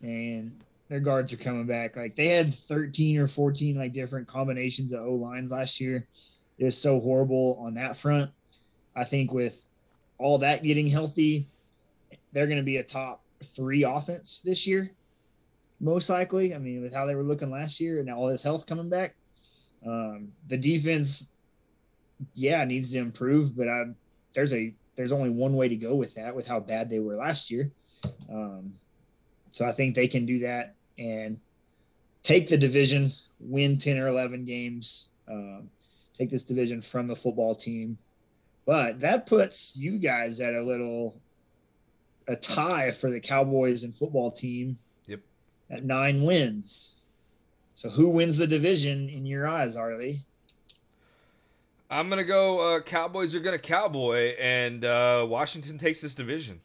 [0.00, 1.96] and their guards are coming back.
[1.96, 6.06] Like they had 13 or 14 like different combinations of O lines last year.
[6.58, 8.30] It was so horrible on that front.
[8.96, 9.64] I think with
[10.18, 11.48] all that getting healthy,
[12.32, 14.92] they're going to be a top three offense this year,
[15.80, 16.54] most likely.
[16.54, 19.16] I mean, with how they were looking last year and all this health coming back,
[19.86, 21.28] um, the defense,
[22.34, 23.56] yeah, needs to improve.
[23.56, 23.84] But I,
[24.32, 27.16] there's a there's only one way to go with that, with how bad they were
[27.16, 27.72] last year.
[28.30, 28.74] Um,
[29.50, 31.38] so I think they can do that and
[32.22, 35.70] take the division, win ten or eleven games, um,
[36.16, 37.98] take this division from the football team.
[38.66, 41.20] But that puts you guys at a little
[42.26, 44.78] a tie for the Cowboys and football team.
[45.06, 45.20] Yep.
[45.70, 46.96] At nine wins.
[47.74, 50.20] So who wins the division in your eyes, Arlie?
[51.90, 52.76] I'm gonna go.
[52.76, 56.60] Uh, Cowboys are gonna cowboy, and uh, Washington takes this division.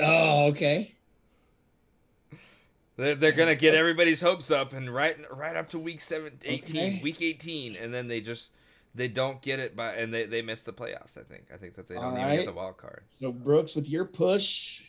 [0.00, 0.94] Oh, okay.
[2.96, 6.76] They're, they're gonna get everybody's hopes up, and right right up to week seven, 18,
[6.76, 7.00] Okay.
[7.02, 8.50] week 18, and then they just
[8.94, 11.18] they don't get it by, and they, they miss the playoffs.
[11.18, 11.44] I think.
[11.52, 12.36] I think that they don't All even right.
[12.36, 13.04] get the wild card.
[13.20, 14.82] So Brooks, with your push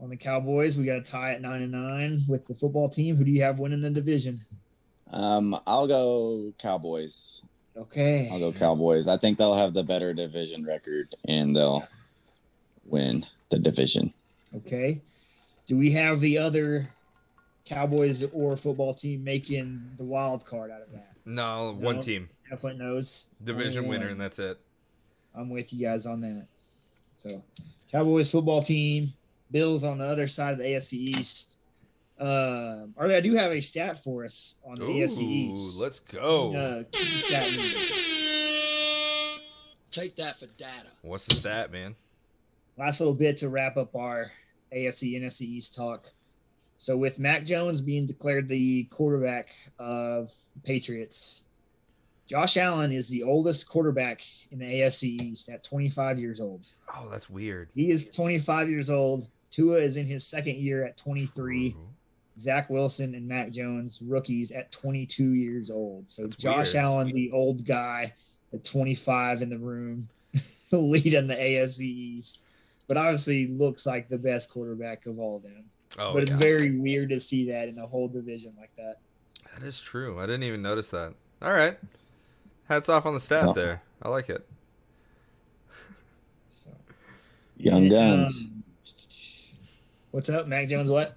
[0.00, 3.16] on the Cowboys, we got a tie at nine and nine with the football team.
[3.16, 4.44] Who do you have winning the division?
[5.12, 7.42] Um, I'll go Cowboys.
[7.76, 8.28] Okay.
[8.30, 9.08] I'll go Cowboys.
[9.08, 11.86] I think they'll have the better division record and they'll
[12.84, 14.12] win the division.
[14.54, 15.00] Okay.
[15.66, 16.90] Do we have the other
[17.64, 21.12] Cowboys or football team making the wild card out of that?
[21.24, 23.26] No, one team Definitely knows.
[23.42, 24.58] division winner, and that's it.
[25.34, 26.46] I'm with you guys on that.
[27.16, 27.42] So,
[27.90, 29.12] Cowboys football team,
[29.50, 31.58] Bills on the other side of the AFC East.
[32.18, 35.78] Um, Arlie, I do have a stat for us on the AFC East.
[35.78, 36.54] let's go.
[36.54, 37.48] Uh, stat.
[39.90, 40.88] Take that for data.
[41.02, 41.94] What's the stat, man?
[42.80, 44.32] last little bit to wrap up our
[44.74, 46.12] AFC NFC East talk.
[46.78, 49.48] So with Mac Jones being declared the quarterback
[49.78, 50.30] of
[50.64, 51.42] Patriots,
[52.30, 54.22] Josh Allen is the oldest quarterback
[54.52, 56.64] in the AFC East at 25 years old.
[56.96, 57.70] Oh, that's weird.
[57.74, 59.26] He is 25 years old.
[59.50, 61.74] Tua is in his second year at 23.
[62.38, 66.08] Zach Wilson and Mac Jones, rookies at 22 years old.
[66.08, 66.84] So That's Josh weird.
[66.84, 68.14] Allen, the old guy
[68.54, 70.08] at 25 in the room,
[70.70, 72.44] leading the AFC East.
[72.86, 75.64] But obviously looks like the best quarterback of all of them.
[75.98, 76.36] Oh, but it's yeah.
[76.36, 78.98] very weird to see that in a whole division like that.
[79.52, 80.20] that is true.
[80.20, 81.14] I didn't even notice that.
[81.42, 81.76] All right.
[82.70, 83.82] Hats off on the stat Well- there.
[84.00, 84.46] I like it.
[86.48, 86.70] So
[87.56, 88.52] Young Guns.
[88.52, 88.62] Um,
[90.12, 90.88] what's up, Mac Jones?
[90.88, 91.16] What?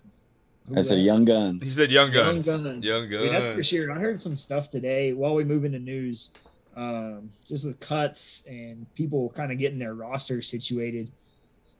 [0.67, 1.01] Who I said that?
[1.01, 1.63] Young Guns.
[1.63, 2.47] He said young Guns.
[2.47, 2.83] Young guns.
[2.83, 2.85] Guns.
[2.85, 3.67] Young I mean, that's for guns.
[3.67, 3.91] sure.
[3.91, 6.31] I heard some stuff today while we move into news,
[6.75, 11.11] um, just with cuts and people kind of getting their roster situated.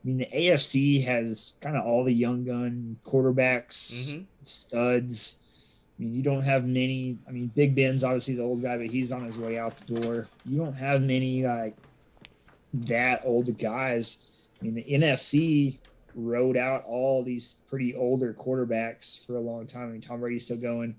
[0.04, 4.26] I mean, the AFC has kind of all the young gun quarterbacks, Mhm.
[4.44, 5.38] studs.
[5.98, 7.18] I mean, you don't have many.
[7.28, 10.02] I mean, Big Ben's obviously the old guy, but he's on his way out the
[10.02, 10.28] door.
[10.46, 11.76] You don't have many like
[12.74, 14.24] that old guys.
[14.60, 15.78] I mean, the NFC
[16.16, 19.90] rode out all these pretty older quarterbacks for a long time.
[19.90, 20.96] I mean, Tom Brady's still going.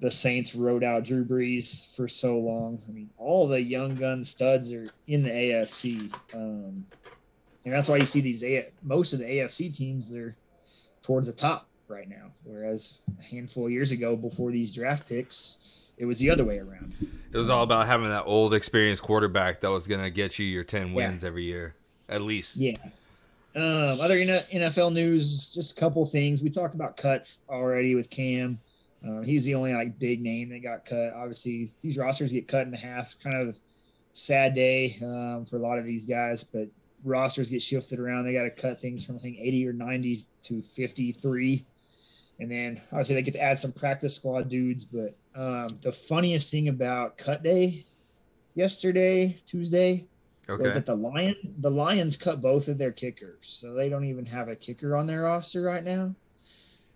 [0.00, 2.80] The Saints rode out Drew Brees for so long.
[2.88, 6.86] I mean, all the young gun studs are in the AFC, um,
[7.64, 10.36] and that's why you see these A- most of the AFC teams they're
[11.02, 12.32] towards the top right now.
[12.44, 15.58] Whereas a handful of years ago, before these draft picks,
[15.98, 16.94] it was the other way around.
[17.32, 20.46] It was all about having that old, experienced quarterback that was going to get you
[20.46, 20.94] your 10 Yeah.
[20.94, 21.74] wins every year,
[22.08, 22.56] at least.
[22.56, 22.76] Yeah.
[23.54, 26.40] Um, other NFL news, just a couple things.
[26.40, 28.60] We talked about cuts already with Cam.
[29.04, 31.12] Um, he's the only like big name that got cut.
[31.14, 33.06] Obviously, these rosters get cut in half.
[33.06, 33.56] It's kind of
[34.12, 36.68] sad day um, for a lot of these guys, but
[37.02, 38.24] rosters get shifted around.
[38.26, 41.64] They got to cut things from I think 80 or 90 to 53,
[42.40, 44.84] and then obviously they get to add some practice squad dudes.
[44.84, 47.84] But um, the funniest thing about cut day
[48.54, 50.06] yesterday, Tuesday,
[50.48, 50.78] Was Okay.
[50.78, 51.36] it the Lion?
[51.58, 55.06] The Lions cut both of their kickers, so they don't even have a kicker on
[55.06, 56.14] their roster right now.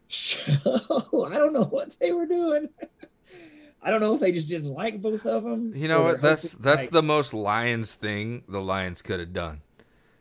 [0.09, 2.69] So I don't know what they were doing.
[3.83, 5.73] I don't know if they just didn't like both of them.
[5.75, 6.21] You know what?
[6.21, 9.61] That's that's like- the most Lions thing the Lions could have done.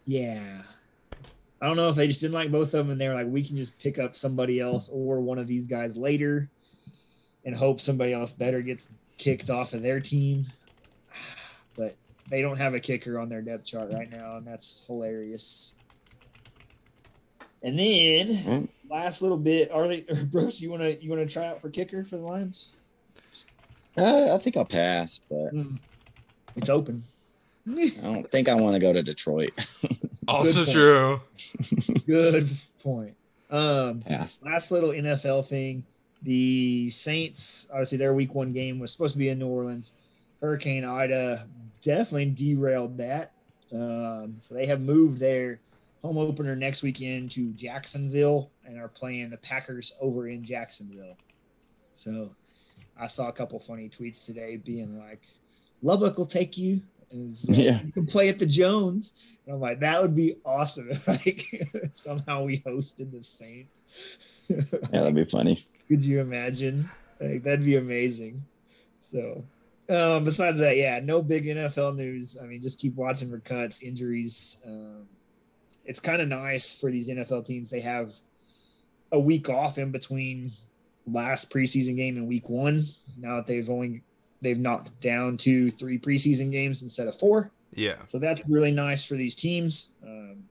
[0.06, 0.64] yeah.
[1.64, 3.41] I don't know if they just didn't like both of them, and they're like, we
[3.41, 6.49] can just pick up somebody else or one of these guys later,
[7.45, 10.45] and hope somebody else better gets kicked off of their team.
[11.78, 11.95] But
[12.30, 15.74] they don't have a kicker on their depth chart right now, and that's hilarious.
[17.64, 18.68] And then Mm.
[18.89, 22.18] last little bit, Arlie or Bruce, you wanna you wanna try out for kicker for
[22.18, 22.70] the Lions?
[23.97, 25.78] Uh, I think I'll pass, but Hmm.
[26.57, 27.05] It's open.
[27.70, 29.53] I don't think I want to go to Detroit.
[30.26, 30.72] Also point.
[30.72, 31.22] true.
[32.07, 33.14] Good point.
[33.49, 34.41] Um, pass.
[34.41, 35.84] last little NFL thing.
[36.22, 39.91] The Saints, obviously, their week one game was supposed to be in New Orleans.
[40.41, 41.45] Hurricane Ida
[41.82, 43.34] definitely derailed that.
[43.74, 45.59] Um, so they have moved their
[46.01, 51.18] home opener next weekend to Jacksonville and are playing the Packers over in Jacksonville.
[51.95, 52.32] So
[52.97, 55.22] I saw a couple funny tweets today being like,
[55.82, 56.82] Lubbock will take you.
[57.14, 57.82] And like, Yeah.
[57.84, 59.14] You can play at the Jones.
[59.45, 63.82] And I'm like, that would be awesome if like somehow we hosted the Saints.
[64.49, 64.61] Yeah,
[64.91, 65.64] that'd be funny.
[65.88, 66.89] Could you imagine?
[67.20, 68.43] Like that'd be amazing.
[69.11, 69.45] So
[69.89, 72.38] um besides that, yeah, no big NFL news.
[72.41, 74.57] I mean, just keep watching for cuts, injuries.
[74.66, 75.07] Um
[75.86, 77.70] it's kind of nice for these NFL teams.
[77.70, 78.14] They have
[79.11, 80.53] a week off in between
[81.05, 82.86] last preseason game and week one.
[83.18, 84.03] Now that they've only
[84.44, 87.50] they've knocked down to three preseason games instead of four.
[87.74, 87.96] Yeah.
[88.06, 89.89] So that's really nice for these teams.
[90.04, 90.44] Um,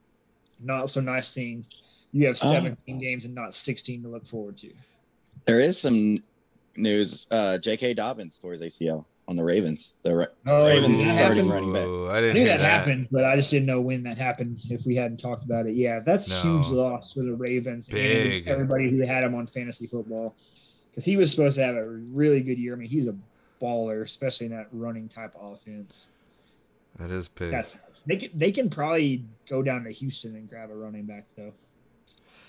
[0.61, 1.66] not so nice seeing
[2.12, 2.51] you have Oh.
[2.51, 4.70] 17 games and not 16 to look forward to.
[5.47, 6.22] There is some
[6.76, 7.26] news.
[7.30, 7.95] Uh, J.K.
[7.95, 9.97] Dobbins tore his ACL on the Ravens.
[10.03, 11.51] The Ra- Oh, Ravens did starting happen?
[11.51, 11.86] running back.
[11.86, 12.64] Ooh, I I didn't knew that, that.
[12.78, 15.74] happened, but I just didn't know when that happened if we hadn't talked about it.
[15.74, 16.43] Yeah, that's No.
[16.59, 18.47] huge loss for the Ravens Big.
[18.47, 20.36] and everybody who had him on fantasy football
[20.90, 22.74] because he was supposed to have a really good year.
[22.74, 23.14] I mean, he's a
[23.62, 26.08] baller, especially in that running type of offense.
[26.98, 27.50] That is big.
[27.50, 31.26] That's they can, they can probably go down to Houston and grab a running back
[31.36, 31.52] though.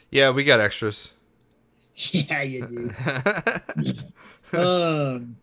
[0.09, 1.11] yeah, we got extras.
[1.95, 4.57] yeah, you do.
[4.57, 5.37] um,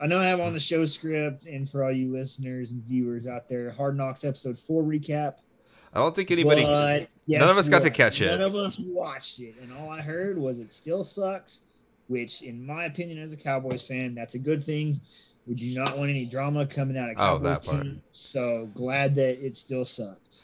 [0.00, 3.26] I know I have on the show script, and for all you listeners and viewers
[3.26, 5.36] out there, Hard Knocks episode four recap.
[5.94, 6.64] I don't think anybody.
[6.64, 7.94] But none of us got to what?
[7.94, 8.26] catch it.
[8.26, 11.60] None of us watched it, and all I heard was it still sucked.
[12.06, 15.00] Which, in my opinion, as a Cowboys fan, that's a good thing.
[15.46, 17.82] We do not want any drama coming out of Oh, Cowboys part.
[17.82, 18.02] team.
[18.12, 20.40] So glad that it still sucked.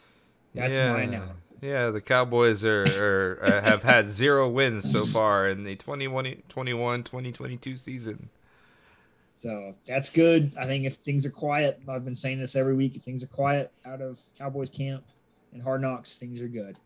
[0.55, 0.93] That's yeah.
[0.93, 1.63] my analysis.
[1.63, 7.03] Yeah, the Cowboys are, are uh, have had zero wins so far in the 2021
[7.03, 8.31] 2022 season.
[9.37, 10.53] So that's good.
[10.59, 12.97] I think if things are quiet, I've been saying this every week.
[12.97, 15.05] If things are quiet out of Cowboys camp
[15.53, 16.77] and Hard Knocks, things are good.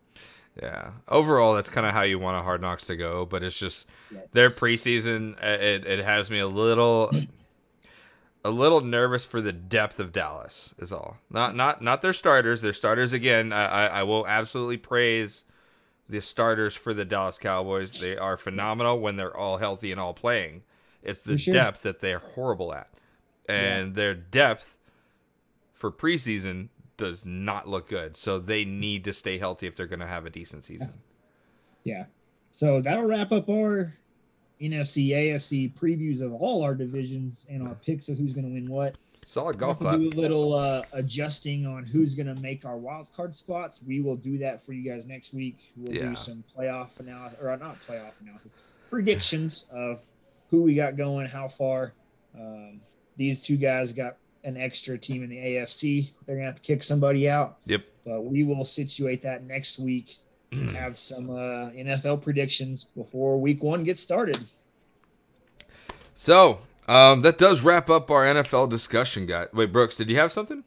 [0.60, 0.92] Yeah.
[1.08, 3.86] Overall, that's kind of how you want a Hard Knocks to go, but it's just
[4.10, 4.22] Yes.
[4.32, 5.34] their preseason.
[5.42, 7.10] uh, It, it has me a little,
[8.44, 10.72] a little nervous for the depth of Dallas.
[10.78, 11.16] Is all.
[11.30, 12.60] Not not not their starters.
[12.62, 13.52] Their starters again.
[13.52, 15.44] I I, I will absolutely praise
[16.08, 17.92] the starters for the Dallas Cowboys.
[17.92, 20.62] They are phenomenal when they're all healthy and all playing.
[21.02, 21.54] It's the sure.
[21.54, 22.90] depth that they're horrible at,
[23.48, 24.76] and their depth
[25.72, 28.16] for preseason does not look good.
[28.16, 30.92] So they need to stay healthy if they're going to have a decent season.
[31.82, 32.04] Yeah.
[32.52, 33.94] So that'll wrap up our
[34.60, 38.70] NFC, AFC previews of all our divisions and our picks of who's going to win
[38.70, 38.96] what.
[39.26, 39.98] Solid golf clap.
[39.98, 43.80] do a little uh, adjusting on who's going to make our wild card spots.
[43.84, 45.72] We will do that for you guys next week.
[45.76, 46.10] We'll Yeah.
[46.10, 48.52] do some playoff analysis, or not playoff analysis,
[48.90, 50.04] predictions of
[50.50, 51.94] who we got going, how far.
[52.38, 52.80] Um,
[53.16, 56.10] these two guys got an extra team in the AFC.
[56.26, 57.58] They're going to have to kick somebody out.
[57.66, 57.84] Yep.
[58.04, 60.16] But we will situate that next week
[60.52, 64.44] have some uh, NFL predictions before week one gets started.
[66.12, 69.46] So um, that does wrap up our NFL discussion, guy.
[69.52, 70.64] Wait, Brooks, did you have something?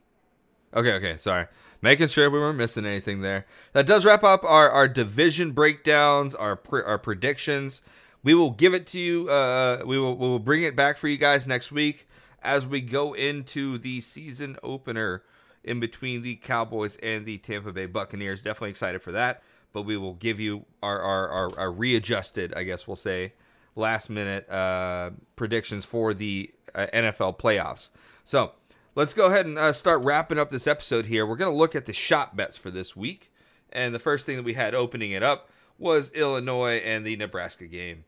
[0.74, 1.46] Okay, okay, sorry.
[1.82, 3.46] Making sure we weren't missing anything there.
[3.74, 7.84] That does wrap up our, our division breakdowns, our pre- our predictions.
[8.24, 9.30] We will give it to you.
[9.30, 12.08] Uh, we will we will bring it back for you guys next week
[12.42, 15.24] as we go into the season opener
[15.64, 18.42] in between the Cowboys and the Tampa Bay Buccaneers.
[18.42, 19.44] Definitely excited for that.
[19.74, 23.34] But we will give you our our, our, our readjusted, I guess we'll say,
[23.76, 27.90] last minute uh, predictions for the uh, NFL playoffs.
[28.24, 28.54] So
[28.96, 31.26] let's go ahead and uh, start wrapping up this episode here.
[31.26, 33.32] We're going to look at the shot bets for this week.
[33.72, 37.68] And the first thing that we had opening it up was Illinois and the Nebraska
[37.68, 38.06] game.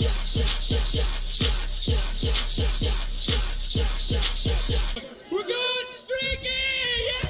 [0.00, 0.08] We're
[5.42, 5.86] going!
[6.42, 7.28] Yeah!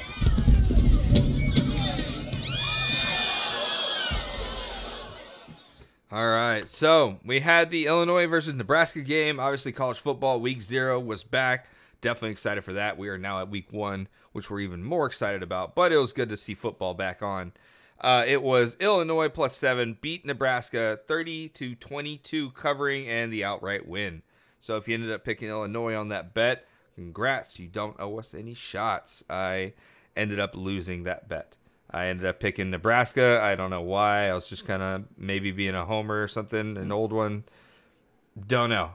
[6.13, 6.63] All right.
[6.69, 9.37] So we had the Illinois versus Nebraska game.
[9.37, 11.67] Obviously, college football week zero was back.
[11.99, 12.97] Definitely excited for that.
[12.97, 15.75] We are now at week one, which we're even more excited about.
[15.75, 17.51] But it was good to see football back on.
[18.01, 23.87] Uh, it was Illinois plus seven beat Nebraska 30 to 22, covering and the outright
[23.87, 24.23] win.
[24.59, 27.59] So if you ended up picking Illinois on that bet, congrats.
[27.59, 29.23] You don't owe us any shots.
[29.29, 29.73] I
[30.15, 31.57] ended up losing that bet.
[31.91, 33.39] I ended up picking Nebraska.
[33.41, 34.29] I don't know why.
[34.29, 37.43] I was just kind of maybe being a homer or something, an old one.
[38.47, 38.91] Don't know.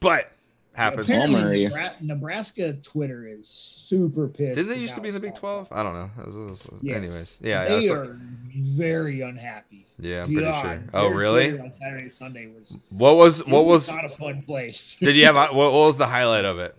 [0.00, 0.32] But
[0.78, 1.06] happens.
[1.08, 4.56] Apparently, Homer, Nebraska Twitter is super pissed.
[4.56, 5.68] Didn't they used to be in the Big 12?
[5.70, 6.10] I don't know.
[6.22, 6.96] It was- it was- Yes.
[6.96, 7.64] Anyways, yeah.
[7.68, 8.18] they that's- are
[8.56, 9.84] very unhappy.
[9.98, 10.82] yeah, I'm pretty God, sure.
[10.94, 11.48] Oh, their really?
[11.50, 13.92] Twitter On Saturday and Sunday was What was what it was?
[13.92, 14.96] not a fun place.
[15.00, 16.74] Did you have what, what was the highlight of it?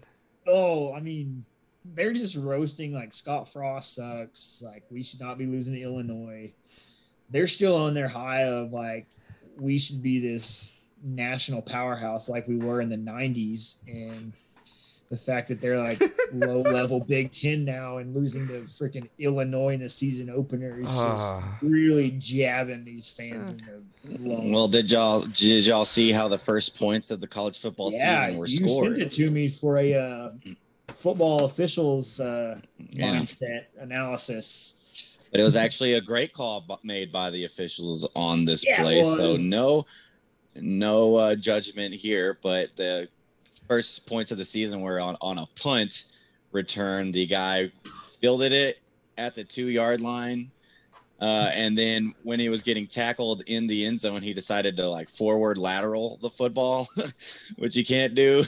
[0.48, 1.46] oh, I mean,
[1.86, 4.62] they're just roasting like Scott Frost sucks.
[4.66, 6.52] Like we should not be losing to Illinois.
[7.30, 9.06] They're still on their high of like
[9.58, 10.74] we should be this
[11.04, 14.34] national powerhouse like we were in the '90s, and
[15.10, 16.00] the fact that they're like
[16.34, 20.86] low level Big Ten now and losing to freaking Illinois in the season opener is
[20.88, 21.58] just Ah.
[21.62, 23.84] really jabbing these fans in the.
[24.20, 28.26] Well, did y'all did y'all see how the first points of the college football yeah,
[28.28, 29.02] season were you sent scored?
[29.02, 30.30] it to me for a uh,
[30.96, 32.60] football officials uh,
[32.92, 33.16] Yeah.
[33.16, 34.76] mindset analysis.
[35.32, 38.98] But it was actually a great call made by the officials on this Yeah, play.
[39.00, 39.86] well, so no,
[40.56, 42.38] no uh, judgment here.
[42.42, 43.08] But the
[43.68, 46.06] first points of the season were on on a punt
[46.52, 47.12] return.
[47.12, 47.72] The guy
[48.20, 48.80] fielded it
[49.18, 50.52] at the two yard line.
[51.22, 54.88] Uh, and then when he was getting tackled in the end zone, he decided to
[54.88, 56.88] like forward lateral the football,
[57.58, 58.44] which you can't do.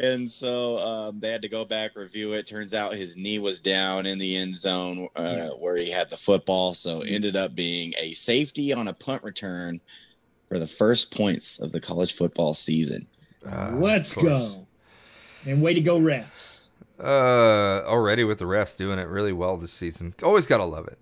[0.00, 2.46] And so um, they had to go back review it.
[2.46, 6.16] Turns out his knee was down in the end zone uh, where he had the
[6.16, 6.74] football.
[6.74, 9.80] So ended up being a safety on a punt return
[10.50, 13.06] for the first points of the college football season.
[13.48, 14.66] Uh, Let's go.
[15.46, 16.70] And way to go, refs.
[16.98, 20.12] Uh, already with the refs doing it really well this season.
[20.24, 20.98] Always gotta love it.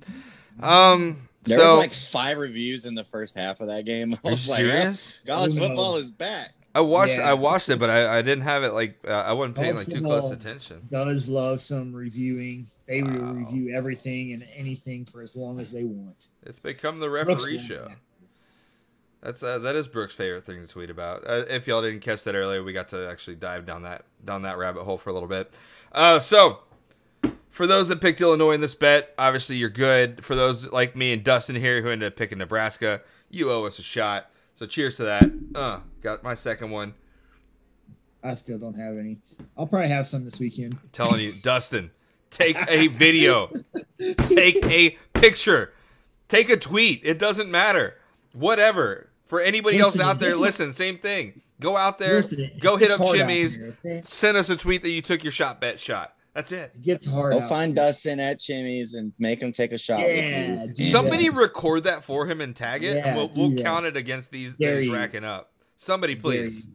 [0.62, 4.12] Um, There so was like five reviews in the first half of that game.
[4.24, 5.18] I are you was like, "Yeah, serious?
[5.26, 5.66] college Oh, no.
[5.66, 6.51] football is back.
[6.74, 7.30] I watched Yeah.
[7.30, 9.88] I watched it, but I, I didn't have it like uh, I wasn't paying like
[9.88, 10.86] too close attention.
[10.90, 12.68] Does love some reviewing.
[12.86, 13.32] They will Wow.
[13.32, 16.28] review everything and anything for as long as they want.
[16.44, 17.88] It's become the referee loves show.
[19.20, 19.26] That.
[19.26, 21.24] That's uh, that is Brooks' favorite thing to tweet about.
[21.26, 24.42] Uh, if y'all didn't catch that earlier, we got to actually dive down that down
[24.42, 25.52] that rabbit hole for a little bit.
[25.92, 26.60] Uh, so
[27.50, 30.24] for those that picked Illinois in this bet, obviously you're good.
[30.24, 33.78] For those like me and Dustin here who ended up picking Nebraska, you owe us
[33.78, 34.30] a shot.
[34.54, 35.30] So cheers to that.
[35.54, 36.94] Uh, got my second one.
[38.22, 39.18] I still don't have any.
[39.56, 40.76] I'll probably have some this weekend.
[40.92, 41.90] telling you, Dustin,
[42.30, 43.50] take a video,
[43.98, 45.72] take a picture,
[46.26, 47.00] take a tweet.
[47.04, 47.96] It doesn't matter.
[48.32, 49.07] Whatever.
[49.28, 51.40] For anybody else out there, listen, same thing.
[51.60, 54.00] Go out there, Listen, go hit up hard Jimmy's, here, okay?
[54.04, 56.14] send us a tweet that you took your shot bet shot.
[56.32, 56.70] That's it.
[56.76, 57.32] It gets hard.
[57.32, 57.84] Go out find here.
[57.86, 60.78] Dustin at Chimmy's and make him take a shot Yeah, with.
[60.78, 61.36] Somebody that.
[61.36, 63.04] record that for him and tag it.
[63.04, 65.50] and we'll we'll count it against these that Dare he's racking up.
[65.74, 66.68] Somebody, please.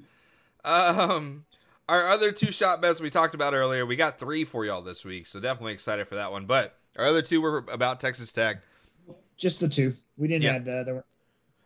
[0.66, 1.46] Um,
[1.90, 5.04] our other two shot bets we talked about earlier, we got three for y'all this
[5.06, 6.46] week, so definitely excited for that one.
[6.46, 8.58] But our other two were about Texas Tech.
[9.38, 9.96] Just the two.
[10.18, 10.56] We didn't Yeah.
[10.56, 11.04] add the other one.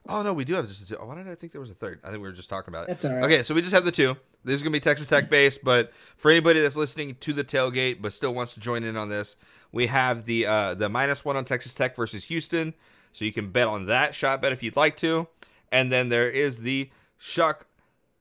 [0.09, 1.01] Oh no, we do have just a two.
[1.01, 1.99] Why did I think there was a third?
[2.03, 2.87] I think we were just talking about it.
[2.87, 3.23] That's all right.
[3.25, 4.15] Okay, so we just have the two.
[4.43, 8.01] This is gonna be Texas Tech based, but for anybody that's listening to the tailgate
[8.01, 9.35] but still wants to join in on this,
[9.71, 12.73] we have the uh, the minus one on Texas Tech versus Houston,
[13.11, 15.27] so you can bet on that shot bet if you'd like to,
[15.71, 16.89] and then there is the
[17.19, 17.63] Shough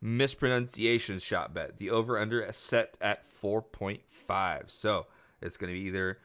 [0.01, 1.79] mispronunciation shot bet.
[1.79, 5.07] The over under is set at four point five, so
[5.41, 6.19] it's gonna be either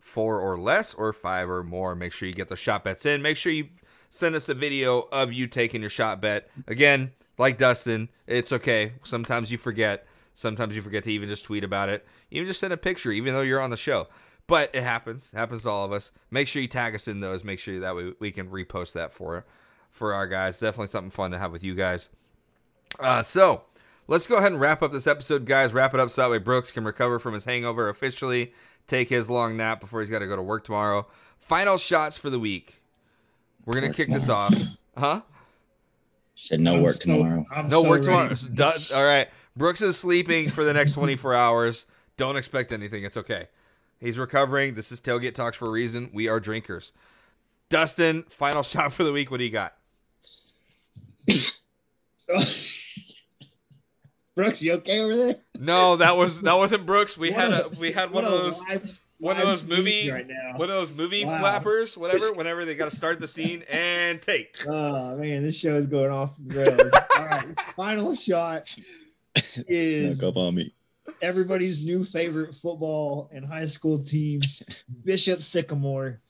[0.00, 1.94] four or less or five or more.
[1.94, 3.22] Make sure you get the shot bets in.
[3.22, 3.68] Make sure you
[4.10, 6.48] send us a video of you taking your shot bet.
[6.66, 8.94] Again, like Dustin, it's okay.
[9.04, 10.06] Sometimes you forget.
[10.34, 12.06] Sometimes you forget to even just tweet about it.
[12.30, 14.08] Even just send a picture, even though you're on the show.
[14.46, 15.32] But it happens.
[15.32, 16.10] It happens to all of us.
[16.30, 17.44] Make sure you tag us in those.
[17.44, 19.44] Make sure that we, we can repost that for
[19.90, 20.60] for our guys.
[20.60, 22.08] Definitely something fun to have with you guys.
[22.98, 23.62] Uh, so
[24.06, 25.74] let's go ahead and wrap up this episode, guys.
[25.74, 28.52] Wrap it up so that way Brooks can recover from his hangover officially,
[28.86, 31.06] take his long nap before he's got to go to work tomorrow.
[31.38, 32.77] Final shots for the week.
[33.68, 34.54] We're gonna Work kick this off,
[34.96, 35.20] huh?
[36.34, 37.44] Said no I'm work so- tomorrow.
[37.54, 38.36] I'm No so work ready.
[38.38, 38.70] tomorrow.
[38.70, 38.92] It's.
[38.94, 39.28] All right.
[39.56, 41.84] Brooks is sleeping for the next 24 hours.
[42.16, 43.04] Don't expect anything.
[43.04, 43.48] It's okay.
[44.00, 44.72] He's recovering.
[44.72, 46.08] This is tailgate talks for a reason.
[46.14, 46.92] We are drinkers.
[47.68, 49.30] Dustin, final shot for the week.
[49.30, 49.74] What do you got?
[54.34, 55.36] Brooks, you okay over there?
[55.58, 57.18] No, that was that wasn't Brooks.
[57.18, 60.10] We What had a- a we had one of those live- one of those movie-
[60.10, 60.52] right now.
[60.56, 61.38] one of those movie Wow.
[61.40, 62.32] flappers, whatever.
[62.40, 64.56] Whenever they got to start the scene and take.
[64.66, 66.92] Oh man, this show is going off the rails.
[67.16, 67.46] All right,
[67.76, 68.74] final shot
[69.68, 70.72] is Snuck up on me.
[71.22, 74.40] everybody's new favorite football and high school team,
[75.04, 76.20] Bishop Sycamore.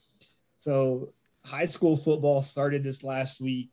[0.56, 1.12] So,
[1.44, 3.70] high school football started this last week,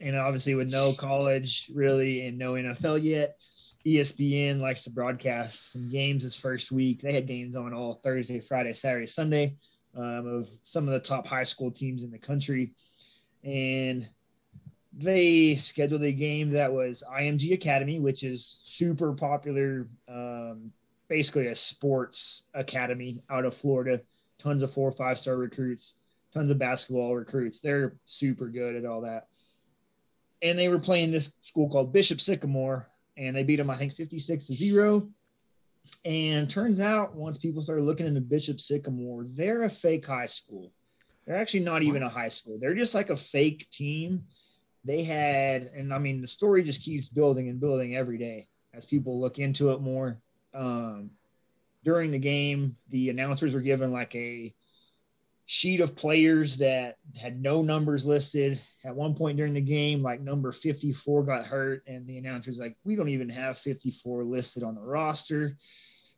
[0.00, 3.36] and obviously with no college really and no NFL yet.
[3.86, 7.02] ESPN likes to broadcast some games this first week.
[7.02, 9.56] They had games on all Thursday, Friday, Saturday, Sunday
[9.96, 12.72] um, of some of the top high school teams in the country,
[13.42, 14.08] and
[14.96, 20.72] they scheduled a game that was IMG Academy, which is super popular, um,
[21.08, 24.00] basically a sports academy out of Florida.
[24.38, 25.94] Tons of four, or five star recruits,
[26.32, 27.60] tons of basketball recruits.
[27.60, 29.28] They're super good at all that.
[30.42, 33.94] And they were playing this school called Bishop Sycamore, and they beat them, I think,
[33.94, 35.08] 56 to zero.
[36.04, 40.72] And turns out, once people started looking into Bishop Sycamore, they're a fake high school.
[41.26, 42.58] They're actually not even a high school.
[42.60, 44.24] They're just like a fake team
[44.84, 48.84] they had and i mean the story just keeps building and building every day as
[48.84, 50.18] people look into it more
[50.54, 51.10] um,
[51.84, 54.54] during the game the announcers were given like a
[55.46, 60.20] sheet of players that had no numbers listed at one point during the game like
[60.20, 64.74] number 54 got hurt and the announcers like we don't even have 54 listed on
[64.74, 65.56] the roster.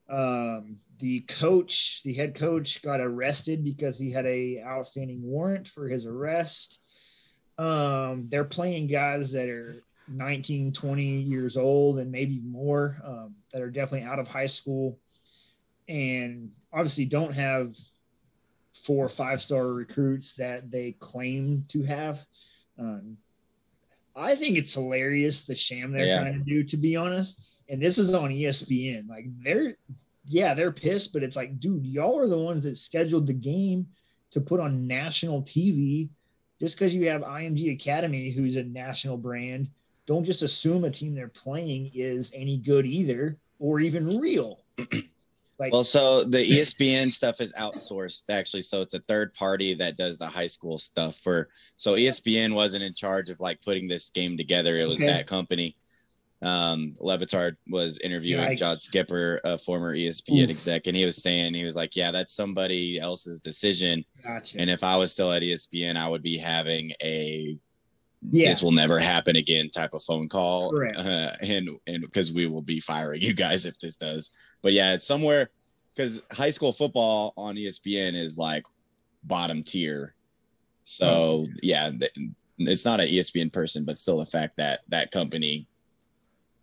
[0.08, 5.88] Um, the coach the head coach got arrested because he had a outstanding warrant for
[5.88, 6.78] his arrest.
[7.58, 9.74] Um, they're playing guys that are
[10.08, 15.00] 19, 20 years old and maybe more um, that are definitely out of high school
[15.88, 17.74] and obviously don't have
[18.86, 22.24] four or five star recruits that they claim to have.
[22.78, 23.16] Um,
[24.14, 26.22] I think it's hilarious the sham they're Yeah.
[26.22, 27.40] trying to do, to be honest.
[27.68, 29.08] And this is on ESPN.
[29.08, 29.74] Like they're,
[30.24, 33.88] yeah, they're pissed, but it's like, dude, y'all are the ones that scheduled the game
[34.30, 36.08] to put on national TV
[36.60, 39.68] just because you have IMG Academy, who's a national brand,
[40.06, 44.62] don't just assume a team they're playing is any good either or even real.
[45.58, 48.62] Like, Well, so the ESPN stuff is outsourced actually.
[48.62, 51.48] So it's a third party that does the high school stuff for.
[51.78, 54.78] So ESPN wasn't in charge of like putting this game together.
[54.78, 55.10] It was Okay.
[55.10, 55.76] that company.
[56.42, 58.58] Um, Le Batard was interviewing Yikes.
[58.58, 62.34] John Skipper, a former ESPN exec, and he was saying he was like, "Yeah, that's
[62.34, 64.04] somebody else's decision.
[64.22, 64.60] gotcha.
[64.60, 67.56] And if I was still at ESPN, I would be having a
[68.20, 68.50] Yeah.
[68.50, 72.62] this will never happen again type of phone call uh, and and because we will
[72.62, 74.30] be firing you guys if this does
[74.62, 75.50] but yeah it's somewhere
[75.94, 78.64] because high school football on espn is like
[79.24, 80.14] bottom tier.
[80.84, 81.46] So oh.
[81.62, 81.90] yeah
[82.58, 85.66] it's not an espn person but still the fact that that company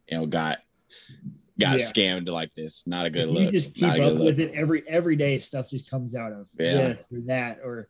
[0.10, 0.60] you know got
[1.60, 1.86] got Yeah.
[1.86, 2.88] scammed like this.
[2.88, 3.52] Not a good you look.
[3.54, 6.94] just keep up with it every every day stuff just comes out of Yeah.
[6.94, 7.90] this or that or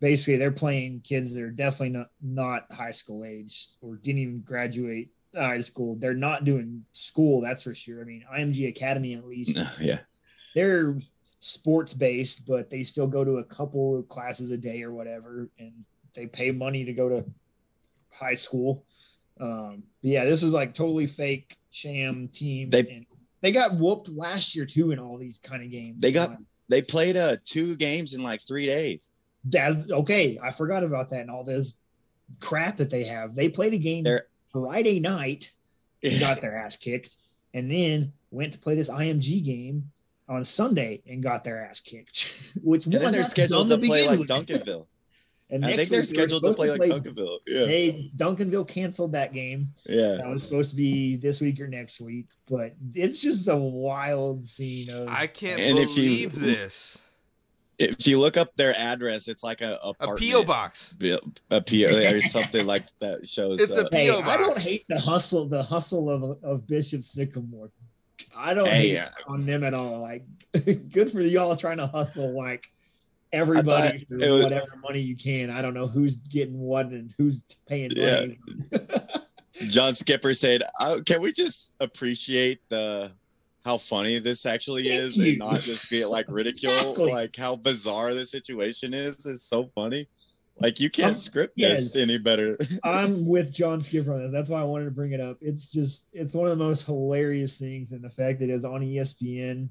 [0.00, 4.40] basically they're playing kids that are definitely not not high school age or didn't even
[4.40, 8.00] graduate high school they're not doing school that's for sure.
[8.00, 10.00] I mean img academy at least yeah.
[10.54, 10.98] they're
[11.38, 15.48] sports based but they still go to a couple of classes a day or whatever
[15.58, 15.72] and
[16.14, 17.24] they pay money to go to
[18.10, 18.84] high school.
[19.40, 23.06] Um but yeah this is like totally fake sham team They- and
[23.42, 26.00] they got whooped last year too in all these kind of games.
[26.00, 26.36] They got-
[26.68, 29.10] they played uh two games in like three days.
[29.44, 31.78] That's okay i forgot about that and all this
[32.40, 33.34] crap that they have.
[33.34, 35.50] They played a game They're- friday night
[36.02, 37.16] and got their ass kicked,
[37.54, 39.90] and then went to play this IMG game
[40.28, 42.38] on Sunday and got their ass kicked.
[42.62, 44.28] Which and then they're scheduled dumb to play like with.
[44.28, 44.86] duncanville
[45.52, 48.10] And i think they're week they were scheduled to supposed play like duncanville yeah They
[48.16, 49.74] Duncanville canceled that game.
[49.84, 53.56] yeah That was supposed to be this week or next week, but it's just a
[53.56, 56.98] wild scene of I can't And if you- believe this.
[57.80, 60.94] If you look up their address, it's like a A PO box.
[61.50, 63.58] a PO or something like that shows.
[63.58, 64.20] It's a uh, Hey, P.O.
[64.20, 67.70] I don't hate the hustle, the hustle of of Bishop Sycamore.
[68.36, 70.00] I don't Hey, hate uh, on them at all.
[70.02, 70.24] Like,
[70.92, 72.70] good for y'all trying to hustle like
[73.32, 75.48] everybody for was- whatever money you can.
[75.50, 78.26] I don't know who's getting what and who's paying Yeah.
[79.68, 83.12] John Skipper said, "Uh, "Can we just appreciate the
[83.64, 85.28] how funny this actually Thank is, you.
[85.30, 86.76] and not just get like ridiculed?
[86.78, 87.12] Exactly.
[87.12, 90.06] Like how bizarre the situation is is so funny.
[90.58, 91.92] Like you can't Um, script yes.
[91.92, 92.56] this any better.
[92.84, 94.32] I'm with John Skipper on that.
[94.32, 95.38] That's why I wanted to bring it up.
[95.40, 98.80] It's just it's one of the most hilarious things in the fact that it's on
[98.82, 99.68] ESPN.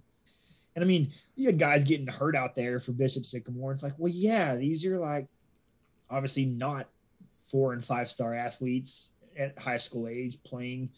[0.75, 3.71] And I mean, you had guys getting hurt out there for Bishop Sycamore.
[3.71, 5.27] It's like, well, yeah, these are like
[6.09, 6.87] obviously not
[7.51, 10.89] four and five star athletes at high school age playing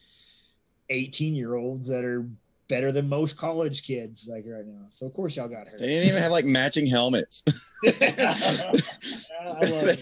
[0.89, 2.27] 18 year olds that are
[2.71, 4.85] better than most college kids like right now.
[4.91, 5.77] So of course y'all got hurt.
[5.77, 7.43] They didn't even have like matching helmets.
[7.83, 7.91] They,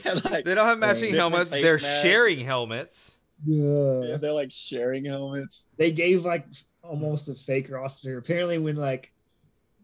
[0.03, 1.51] had, like, They don't have matching different helmets.
[1.51, 2.01] They're masks.
[2.01, 3.15] sharing helmets.
[3.45, 4.01] Yeah.
[4.03, 5.67] Yeah, they're like sharing helmets.
[5.77, 6.45] They gave like
[6.83, 8.17] almost a fake roster.
[8.17, 9.13] Apparently, when like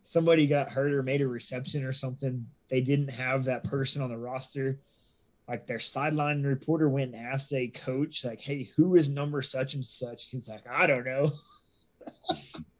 [0.03, 4.09] somebody got hurt or made a reception or something, they didn't have that person on
[4.09, 4.77] the roster.
[5.47, 9.73] Like their sideline reporter went and asked a coach, like, "Hey, who is number such
[9.73, 11.31] and such?" He's like, "I don't know."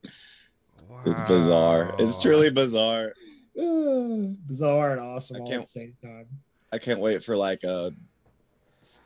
[1.06, 1.96] It's bizarre.
[2.00, 3.14] It's truly bizarre.
[3.56, 6.26] Bizarre and awesome I all at can't- the same time.
[6.74, 7.92] I can't wait for like a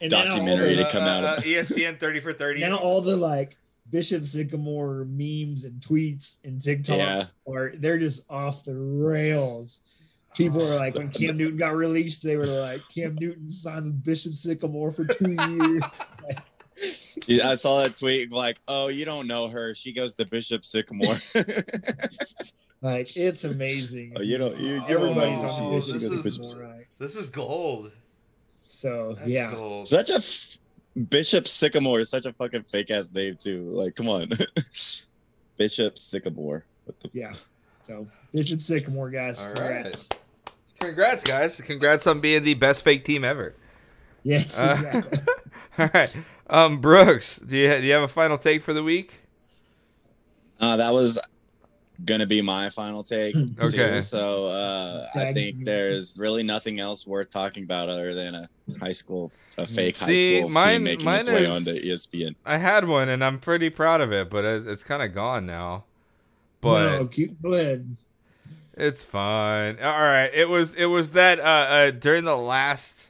[0.02, 2.62] And Documentary the- to come out of- Uh, ESPN 30 for 30.
[2.62, 3.58] now all the like
[3.92, 7.24] Bishop Sycamore memes and tweets and TikToks Yeah.
[7.48, 9.82] are they're just off the rails.
[10.38, 14.04] People are like, when Cam Newton got released, they were like, Cam Newton signed with
[14.04, 15.82] Bishop Sycamore for two years.
[17.28, 19.74] Yeah, I saw that tweet like, "Oh, you don't know her.
[19.76, 21.16] She goes to Bishop Sycamore."
[22.82, 24.14] Like, it's amazing.
[24.16, 26.12] Oh, you don't- you- you don't Everybody's know on who the she Bishop.
[26.14, 26.86] Sycamore, This is- right?
[26.98, 27.92] This is gold.
[28.64, 29.90] So That's yeah, gold.
[29.90, 30.58] such a f-
[31.10, 33.64] Bishop Sycamore is such a fucking fake ass name too.
[33.70, 34.30] Like, come on,
[35.58, 36.64] Bishop Sycamore.
[36.86, 37.34] What the- yeah.
[37.82, 39.42] So Bishop Sycamore, guys.
[39.46, 40.08] All congrats.
[40.10, 40.20] right.
[40.80, 41.60] Congrats, guys.
[41.60, 43.56] Congrats on being the best fake team ever.
[44.24, 45.20] Yes, Uh, exactly.
[45.80, 46.12] all right.
[46.50, 49.20] Um, Brooks, do you, do you have a final take for the week?
[50.60, 51.20] Uh, that was
[52.06, 53.36] gonna be my final take.
[53.60, 53.90] Okay.
[53.90, 54.02] too.
[54.02, 58.50] So uh, I think there's really nothing else worth talking about other than a
[58.82, 61.80] high school, a fake See, high school mine- team making mine its way is- onto
[61.82, 62.36] ESPN.
[62.46, 65.46] I had one, and I'm pretty proud of it, but it, it's kind of gone
[65.46, 65.84] now.
[66.62, 67.82] But no, keep, go.
[68.74, 69.78] It's fine.
[69.82, 70.32] All right.
[70.34, 73.10] It was it was that uh, uh during the last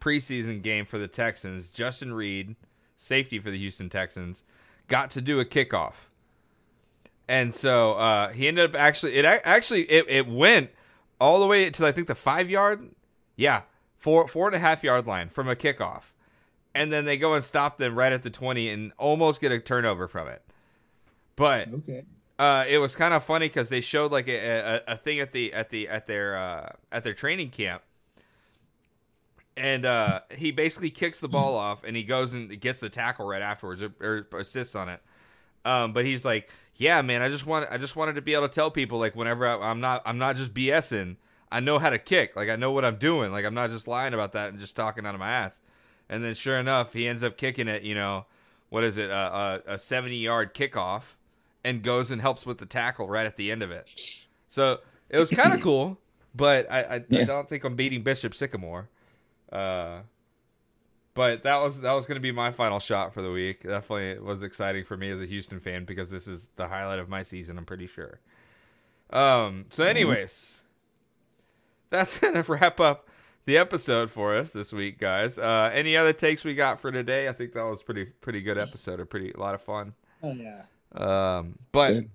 [0.00, 2.54] preseason game for the Texans, Justin Reid,
[2.96, 4.42] safety for the Houston Texans,
[4.88, 6.06] got to do a kickoff.
[7.28, 10.70] And so uh he ended up actually it actually it, it went
[11.20, 12.90] all the way to I think the five yard
[13.36, 13.62] yeah,
[13.96, 16.12] four four and a half yard line from a kickoff.
[16.74, 19.58] And then they go and stop them right at the twenty and almost get a
[19.58, 20.42] turnover from it.
[21.34, 22.04] But Okay.
[22.38, 25.32] uh, it was kind of funny because they showed like a, a, a thing at
[25.32, 27.82] the at the at their uh, at their training camp,
[29.56, 33.26] and uh, he basically kicks the ball off and he goes and gets the tackle
[33.26, 35.00] right afterwards or, or assists on it.
[35.64, 38.48] Um, but he's like, "Yeah, man, I just want I just wanted to be able
[38.48, 41.16] to tell people like whenever I, I'm not I'm not just BSing.
[41.50, 42.36] I know how to kick.
[42.36, 43.32] Like I know what I'm doing.
[43.32, 45.60] Like I'm not just lying about that and just talking out of my ass."
[46.08, 47.82] And then sure enough, he ends up kicking it.
[47.82, 48.26] You know,
[48.68, 49.10] what is it?
[49.10, 51.14] Uh, a, a 70 yard kickoff
[51.64, 53.90] and goes and helps with the tackle right at the end of it.
[54.48, 54.78] So
[55.10, 55.98] it was kind of cool,
[56.32, 58.88] but I, I, I don't think I'm beating Bishop Sycamore.
[59.52, 60.00] Uh,
[61.14, 63.62] but that was that was going to be my final shot for the week.
[63.62, 67.08] Definitely was exciting for me as a Houston fan because this is the highlight of
[67.08, 67.56] my season.
[67.56, 68.20] I'm pretty sure.
[69.10, 69.64] Um.
[69.70, 70.62] So, anyways,
[71.90, 73.08] that's gonna wrap up
[73.46, 75.38] the episode for us this week, guys.
[75.38, 77.28] Uh, any other takes we got for today?
[77.28, 79.00] I think that was pretty pretty good episode.
[79.00, 79.94] A pretty a lot of fun.
[80.22, 80.62] Oh yeah.
[80.92, 82.10] Um, but Good.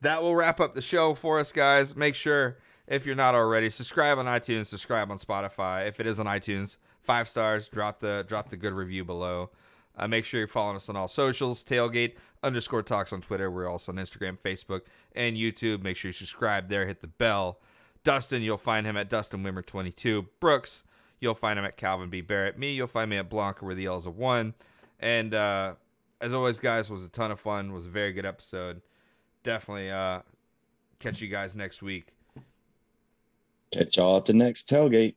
[0.00, 1.94] that will wrap up the show for us, guys.
[1.94, 2.56] Make sure
[2.90, 5.86] if you're not already, subscribe on iTunes, subscribe on Spotify.
[5.86, 7.68] If it is on iTunes, five stars.
[7.68, 9.50] Drop the drop the good review below.
[9.96, 11.64] Uh, make sure you're following us on all socials.
[11.64, 13.50] Tailgate underscore talks on Twitter.
[13.50, 14.82] We're also on Instagram, Facebook,
[15.14, 15.82] and YouTube.
[15.82, 16.86] Make sure you subscribe there.
[16.86, 17.60] Hit the bell.
[18.02, 20.26] Dustin, you'll find him at Dustin Wimmer 22.
[20.40, 20.84] Brooks,
[21.20, 22.22] you'll find him at Calvin B.
[22.22, 22.58] Barrett.
[22.58, 24.54] Me, you'll find me at Blanca, where the L's a one.
[24.98, 25.74] And uh,
[26.20, 27.72] as always, guys, was a ton of fun.
[27.72, 28.80] Was a very good episode.
[29.44, 30.22] Definitely uh,
[30.98, 32.14] catch you guys next week.
[33.72, 35.14] Catch y'all at the next tailgate.